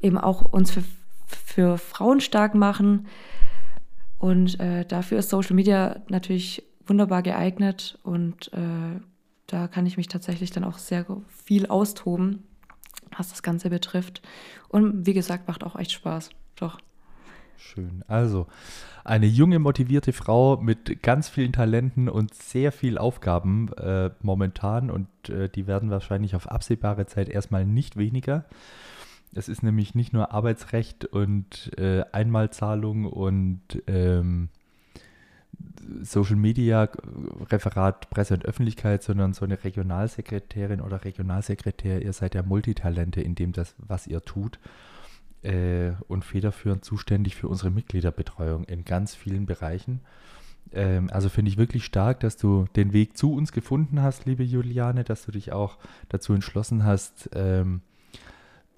Eben 0.02 0.18
auch 0.18 0.42
uns 0.42 0.72
für, 0.72 0.84
für 1.28 1.78
Frauen 1.78 2.22
stark 2.22 2.56
machen. 2.56 3.08
Und 4.18 4.60
äh, 4.60 4.86
dafür 4.86 5.20
ist 5.20 5.30
Social 5.30 5.56
Media 5.56 6.02
natürlich 6.08 6.64
wunderbar 6.88 7.22
geeignet 7.22 7.98
und 8.04 8.52
äh, 8.54 9.00
da 9.48 9.68
kann 9.68 9.86
ich 9.86 9.98
mich 9.98 10.08
tatsächlich 10.08 10.52
dann 10.52 10.64
auch 10.64 10.78
sehr 10.78 11.06
viel 11.30 11.68
austoben, 11.68 12.44
was 13.18 13.30
das 13.30 13.44
Ganze 13.44 13.70
betrifft. 13.70 14.22
Und 14.70 15.06
wie 15.06 15.14
gesagt, 15.14 15.48
macht 15.48 15.64
auch 15.64 15.76
echt 15.76 15.92
Spaß. 15.92 16.30
Doch. 16.56 16.80
Schön. 17.58 18.04
Also, 18.08 18.48
eine 19.04 19.28
junge, 19.28 19.60
motivierte 19.60 20.14
Frau 20.14 20.58
mit 20.58 21.02
ganz 21.04 21.30
vielen 21.30 21.54
Talenten 21.54 22.10
und 22.10 22.34
sehr 22.34 22.72
viel 22.72 22.98
Aufgaben 22.98 23.72
äh, 23.74 24.10
momentan 24.22 24.90
und 24.90 25.08
äh, 25.30 25.48
die 25.50 25.68
werden 25.68 25.90
wahrscheinlich 25.90 26.36
auf 26.36 26.50
absehbare 26.50 27.06
Zeit 27.06 27.30
erstmal 27.30 27.66
nicht 27.66 27.98
weniger. 27.98 28.46
Es 29.36 29.50
ist 29.50 29.64
nämlich 29.64 29.96
nicht 29.96 30.14
nur 30.14 30.32
Arbeitsrecht 30.32 31.06
und 31.06 31.78
äh, 31.78 32.06
Einmalzahlung 32.14 33.06
und 33.06 33.62
ähm, 33.86 34.48
Social 36.02 36.38
Media 36.38 36.90
Referat 37.52 38.10
Presse 38.10 38.36
und 38.36 38.46
Öffentlichkeit, 38.46 39.04
sondern 39.04 39.34
so 39.34 39.46
eine 39.46 39.64
Regionalsekretärin 39.64 40.80
oder 40.80 41.04
Regionalsekretär, 41.04 42.02
ihr 42.02 42.14
seid 42.14 42.34
ja 42.34 42.44
Multitalente 42.44 43.22
in 43.22 43.36
dem 43.36 43.52
das, 43.52 43.76
was 43.78 44.08
ihr 44.08 44.22
tut 44.22 44.58
äh, 45.44 45.92
und 46.08 46.24
federführend 46.24 46.86
zuständig 46.86 47.36
für 47.36 47.50
unsere 47.50 47.72
Mitgliederbetreuung 47.72 48.64
in 48.64 48.86
ganz 48.86 49.16
vielen 49.16 49.46
Bereichen. 49.46 50.00
Ähm, 50.72 51.10
also 51.12 51.28
finde 51.28 51.52
ich 51.52 51.58
wirklich 51.58 51.84
stark, 51.84 52.22
dass 52.22 52.38
du 52.38 52.68
den 52.78 52.94
Weg 52.94 53.18
zu 53.18 53.34
uns 53.34 53.52
gefunden 53.52 54.02
hast, 54.02 54.26
liebe 54.26 54.44
Juliane, 54.44 55.04
dass 55.04 55.26
du 55.26 55.34
dich 55.34 55.52
auch 55.52 55.78
dazu 56.08 56.34
entschlossen 56.34 56.86
hast, 56.86 57.30
ähm, 57.34 57.82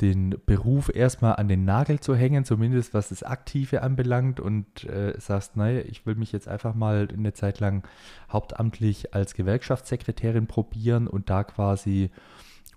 den 0.01 0.35
Beruf 0.45 0.93
erstmal 0.93 1.37
an 1.37 1.47
den 1.47 1.65
Nagel 1.65 1.99
zu 1.99 2.15
hängen, 2.15 2.45
zumindest 2.45 2.93
was 2.93 3.09
das 3.09 3.23
Aktive 3.23 3.81
anbelangt 3.81 4.39
und 4.39 4.83
äh, 4.83 5.13
sagst, 5.19 5.57
naja, 5.57 5.81
ich 5.81 6.05
will 6.05 6.15
mich 6.15 6.31
jetzt 6.31 6.47
einfach 6.47 6.75
mal 6.75 7.07
eine 7.11 7.33
Zeit 7.33 7.59
lang 7.59 7.83
hauptamtlich 8.31 9.15
als 9.15 9.33
Gewerkschaftssekretärin 9.33 10.47
probieren 10.47 11.07
und 11.07 11.29
da 11.29 11.43
quasi 11.43 12.11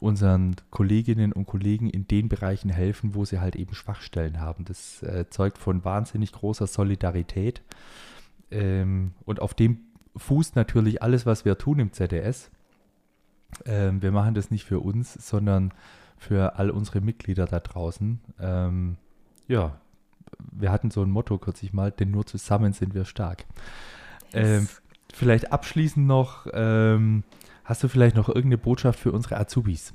unseren 0.01 0.57
Kolleginnen 0.71 1.33
und 1.33 1.47
Kollegen 1.47 1.91
in 1.91 2.09
den 2.09 2.31
Bereichen 2.31 2.71
helfen, 2.71 3.15
wo 3.15 3.27
sie 3.27 3.39
halt 3.39 3.55
eben 3.55 3.75
Schwachstellen 3.75 4.41
haben. 4.41 4.65
Das 4.65 5.03
äh, 5.03 5.27
zeugt 5.29 5.59
von 5.59 5.85
wahnsinnig 5.85 6.33
großer 6.33 6.67
Solidarität. 6.67 7.61
Ähm, 8.51 9.13
und 9.27 9.43
auf 9.43 9.53
dem 9.53 9.81
fußt 10.17 10.57
natürlich 10.57 11.03
alles, 11.03 11.27
was 11.27 11.45
wir 11.45 11.59
tun 11.59 11.79
im 11.79 11.93
ZDS. 11.93 12.51
Ähm, 13.67 14.01
wir 14.01 14.11
machen 14.11 14.35
das 14.35 14.51
nicht 14.51 14.65
für 14.65 14.81
uns, 14.81 15.13
sondern 15.15 15.73
für 16.21 16.59
all 16.59 16.71
unsere 16.71 17.01
Mitglieder 17.01 17.47
da 17.47 17.61
draußen. 17.61 18.21
Ähm, 18.39 18.99
ja, 19.49 19.81
wir 20.53 20.71
hatten 20.71 20.91
so 20.91 21.03
ein 21.03 21.11
Motto 21.11 21.39
kürzlich 21.39 21.73
mal, 21.73 21.91
denn 21.91 22.11
nur 22.11 22.27
zusammen 22.27 22.75
sind 22.75 22.95
wir 22.95 23.07
stark. 23.07 23.47
Ähm, 24.35 24.69
vielleicht 25.13 25.51
abschließend 25.51 26.07
noch, 26.07 26.47
ähm, 26.53 27.25
hast 27.65 27.83
du 27.83 27.89
vielleicht 27.89 28.17
noch 28.17 28.29
irgendeine 28.29 28.59
Botschaft 28.59 29.01
für 29.01 29.13
unsere 29.13 29.39
Azubis? 29.39 29.95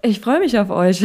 Ich 0.00 0.20
freue 0.20 0.40
mich 0.40 0.58
auf 0.58 0.70
euch. 0.70 1.04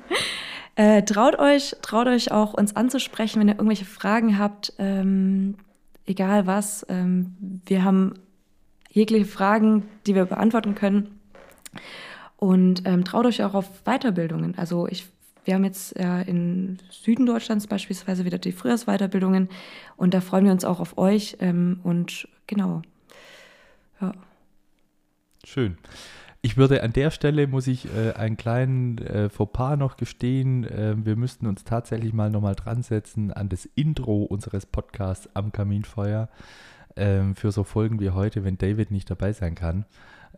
äh, 0.76 1.02
traut 1.04 1.38
euch, 1.38 1.74
traut 1.80 2.06
euch 2.06 2.32
auch, 2.32 2.52
uns 2.52 2.76
anzusprechen, 2.76 3.40
wenn 3.40 3.48
ihr 3.48 3.54
irgendwelche 3.54 3.86
Fragen 3.86 4.38
habt, 4.38 4.74
ähm, 4.78 5.56
egal 6.04 6.46
was. 6.46 6.84
Ähm, 6.90 7.60
wir 7.64 7.82
haben 7.82 8.12
jegliche 8.90 9.24
Fragen, 9.24 9.88
die 10.06 10.14
wir 10.14 10.26
beantworten 10.26 10.74
können. 10.74 11.18
Und 12.36 12.82
ähm, 12.86 13.04
traut 13.04 13.26
euch 13.26 13.42
auch 13.44 13.54
auf 13.54 13.84
Weiterbildungen. 13.84 14.58
Also 14.58 14.88
ich, 14.88 15.06
wir 15.44 15.54
haben 15.54 15.64
jetzt 15.64 15.96
äh, 15.96 16.22
in 16.22 16.78
Süden 16.90 17.24
Deutschlands 17.24 17.68
beispielsweise 17.68 18.24
wieder 18.24 18.38
die 18.38 18.50
Frühjahrsweiterbildungen 18.50 19.48
und 19.96 20.12
da 20.12 20.20
freuen 20.20 20.46
wir 20.46 20.52
uns 20.52 20.64
auch 20.64 20.80
auf 20.80 20.98
euch. 20.98 21.36
Ähm, 21.38 21.78
und 21.84 22.26
genau. 22.48 22.82
Ja. 24.00 24.12
Schön. 25.44 25.78
Ich 26.44 26.56
würde 26.56 26.82
an 26.82 26.92
der 26.92 27.12
Stelle, 27.12 27.46
muss 27.46 27.68
ich 27.68 27.86
äh, 27.94 28.14
einen 28.14 28.36
kleinen 28.36 28.98
äh, 28.98 29.28
Fauxpas 29.28 29.76
noch 29.76 29.96
gestehen. 29.96 30.64
Äh, 30.64 30.96
wir 30.96 31.14
müssten 31.14 31.46
uns 31.46 31.62
tatsächlich 31.62 32.12
mal 32.12 32.30
nochmal 32.30 32.56
dran 32.56 32.82
setzen 32.82 33.32
an 33.32 33.48
das 33.48 33.66
Intro 33.76 34.24
unseres 34.24 34.66
Podcasts 34.66 35.28
am 35.34 35.52
Kaminfeuer. 35.52 36.28
Ähm, 36.96 37.36
für 37.36 37.52
so 37.52 37.62
Folgen 37.62 38.00
wie 38.00 38.10
heute, 38.10 38.42
wenn 38.42 38.58
David 38.58 38.90
nicht 38.90 39.08
dabei 39.08 39.32
sein 39.32 39.54
kann 39.54 39.86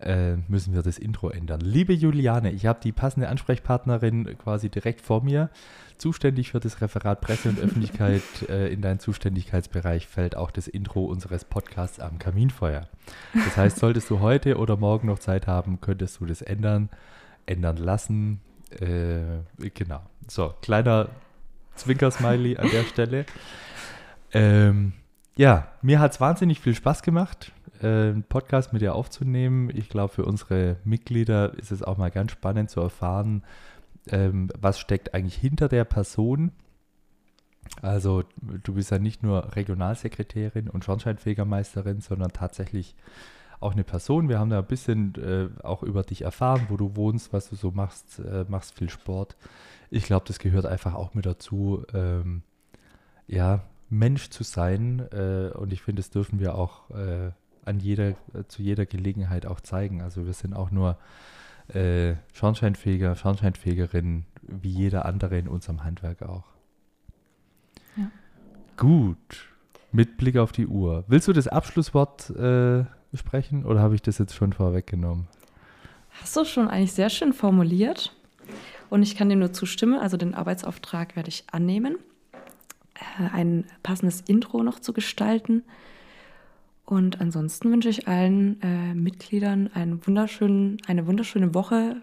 äh, 0.00 0.36
müssen 0.48 0.74
wir 0.74 0.82
das 0.82 0.98
Intro 0.98 1.30
ändern. 1.30 1.60
Liebe 1.60 1.92
Juliane, 1.92 2.50
ich 2.50 2.66
habe 2.66 2.80
die 2.82 2.92
passende 2.92 3.28
Ansprechpartnerin 3.28 4.36
quasi 4.38 4.68
direkt 4.68 5.00
vor 5.00 5.22
mir. 5.22 5.50
Zuständig 5.98 6.50
für 6.50 6.60
das 6.60 6.80
Referat 6.80 7.20
Presse 7.20 7.48
und 7.48 7.60
Öffentlichkeit 7.60 8.22
äh, 8.48 8.72
in 8.72 8.82
deinen 8.82 8.98
Zuständigkeitsbereich 8.98 10.08
fällt 10.08 10.36
auch 10.36 10.50
das 10.50 10.66
Intro 10.66 11.04
unseres 11.04 11.44
Podcasts 11.44 12.00
am 12.00 12.18
Kaminfeuer. 12.18 12.88
Das 13.32 13.56
heißt, 13.56 13.78
solltest 13.78 14.10
du 14.10 14.20
heute 14.20 14.58
oder 14.58 14.76
morgen 14.76 15.06
noch 15.06 15.20
Zeit 15.20 15.46
haben, 15.46 15.80
könntest 15.80 16.20
du 16.20 16.26
das 16.26 16.42
ändern, 16.42 16.88
ändern 17.46 17.76
lassen. 17.76 18.40
Äh, 18.80 19.68
genau. 19.74 20.00
So, 20.26 20.54
kleiner 20.62 21.08
Zwinker-Smiley 21.76 22.56
an 22.56 22.70
der 22.70 22.82
Stelle. 22.84 23.26
Ähm, 24.32 24.94
ja, 25.36 25.68
mir 25.82 26.00
hat 26.00 26.12
es 26.12 26.20
wahnsinnig 26.20 26.58
viel 26.58 26.74
Spaß 26.74 27.02
gemacht 27.02 27.52
einen 27.80 28.24
Podcast 28.24 28.72
mit 28.72 28.82
dir 28.82 28.94
aufzunehmen. 28.94 29.70
Ich 29.74 29.88
glaube, 29.88 30.12
für 30.12 30.24
unsere 30.24 30.76
Mitglieder 30.84 31.54
ist 31.58 31.72
es 31.72 31.82
auch 31.82 31.96
mal 31.96 32.10
ganz 32.10 32.32
spannend 32.32 32.70
zu 32.70 32.80
erfahren, 32.80 33.42
ähm, 34.08 34.50
was 34.58 34.78
steckt 34.78 35.14
eigentlich 35.14 35.36
hinter 35.36 35.68
der 35.68 35.84
Person. 35.84 36.52
Also 37.82 38.24
du 38.40 38.74
bist 38.74 38.90
ja 38.90 38.98
nicht 38.98 39.22
nur 39.22 39.56
Regionalsekretärin 39.56 40.68
und 40.68 40.84
Schornsteinfegermeisterin, 40.84 42.00
sondern 42.00 42.32
tatsächlich 42.32 42.94
auch 43.60 43.72
eine 43.72 43.84
Person. 43.84 44.28
Wir 44.28 44.38
haben 44.38 44.50
da 44.50 44.58
ein 44.58 44.66
bisschen 44.66 45.14
äh, 45.14 45.48
auch 45.64 45.82
über 45.82 46.02
dich 46.02 46.22
erfahren, 46.22 46.66
wo 46.68 46.76
du 46.76 46.96
wohnst, 46.96 47.32
was 47.32 47.48
du 47.48 47.56
so 47.56 47.70
machst, 47.70 48.18
äh, 48.18 48.44
machst 48.48 48.74
viel 48.74 48.90
Sport. 48.90 49.36
Ich 49.90 50.04
glaube, 50.04 50.26
das 50.26 50.38
gehört 50.38 50.66
einfach 50.66 50.94
auch 50.94 51.14
mit 51.14 51.24
dazu, 51.24 51.84
ähm, 51.94 52.42
ja, 53.26 53.62
Mensch 53.88 54.30
zu 54.30 54.44
sein. 54.44 55.06
Äh, 55.12 55.50
und 55.54 55.72
ich 55.72 55.82
finde, 55.82 56.00
das 56.02 56.10
dürfen 56.10 56.40
wir 56.40 56.56
auch 56.56 56.90
äh, 56.90 57.30
an 57.66 57.80
jeder, 57.80 58.10
äh, 58.10 58.44
zu 58.48 58.62
jeder 58.62 58.86
Gelegenheit 58.86 59.46
auch 59.46 59.60
zeigen. 59.60 60.02
Also 60.02 60.26
wir 60.26 60.32
sind 60.32 60.54
auch 60.54 60.70
nur 60.70 60.98
äh, 61.68 62.14
Schornsteinfeger, 62.32 63.16
Schornsteinfegerin, 63.16 64.24
wie 64.42 64.70
jeder 64.70 65.06
andere 65.06 65.38
in 65.38 65.48
unserem 65.48 65.84
Handwerk 65.84 66.22
auch. 66.22 66.44
Ja. 67.96 68.10
Gut. 68.76 69.48
Mit 69.92 70.16
Blick 70.16 70.36
auf 70.36 70.52
die 70.52 70.66
Uhr. 70.66 71.04
Willst 71.06 71.28
du 71.28 71.32
das 71.32 71.46
Abschlusswort 71.46 72.30
äh, 72.30 72.84
sprechen 73.14 73.64
oder 73.64 73.80
habe 73.80 73.94
ich 73.94 74.02
das 74.02 74.18
jetzt 74.18 74.34
schon 74.34 74.52
vorweggenommen? 74.52 75.28
Hast 76.20 76.36
du 76.36 76.44
schon 76.44 76.68
eigentlich 76.68 76.92
sehr 76.92 77.10
schön 77.10 77.32
formuliert. 77.32 78.14
Und 78.90 79.02
ich 79.02 79.16
kann 79.16 79.28
dem 79.28 79.38
nur 79.38 79.52
zustimmen. 79.52 79.98
Also 79.98 80.16
den 80.16 80.34
Arbeitsauftrag 80.34 81.16
werde 81.16 81.28
ich 81.28 81.44
annehmen, 81.50 81.96
äh, 82.94 83.28
ein 83.32 83.64
passendes 83.82 84.20
Intro 84.20 84.62
noch 84.62 84.78
zu 84.78 84.92
gestalten. 84.92 85.64
Und 86.84 87.20
ansonsten 87.20 87.70
wünsche 87.70 87.88
ich 87.88 88.08
allen 88.08 88.60
äh, 88.60 88.94
Mitgliedern 88.94 89.70
einen 89.72 90.06
wunderschönen, 90.06 90.76
eine 90.86 91.06
wunderschöne 91.06 91.54
Woche, 91.54 92.02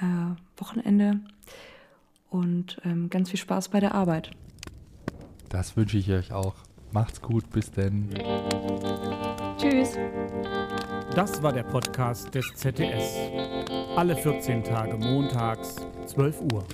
äh, 0.00 0.60
Wochenende 0.60 1.20
und 2.30 2.80
ähm, 2.84 3.10
ganz 3.10 3.30
viel 3.30 3.38
Spaß 3.38 3.68
bei 3.68 3.78
der 3.78 3.94
Arbeit. 3.94 4.30
Das 5.48 5.76
wünsche 5.76 5.98
ich 5.98 6.10
euch 6.10 6.32
auch. 6.32 6.54
Macht's 6.92 7.20
gut, 7.20 7.48
bis 7.50 7.70
denn. 7.70 8.08
Tschüss. 9.56 9.96
Das 11.14 11.42
war 11.42 11.52
der 11.52 11.62
Podcast 11.62 12.34
des 12.34 12.52
ZDS. 12.54 13.16
Alle 13.96 14.16
14 14.16 14.64
Tage 14.64 14.96
montags, 14.96 15.76
12 16.06 16.40
Uhr. 16.52 16.64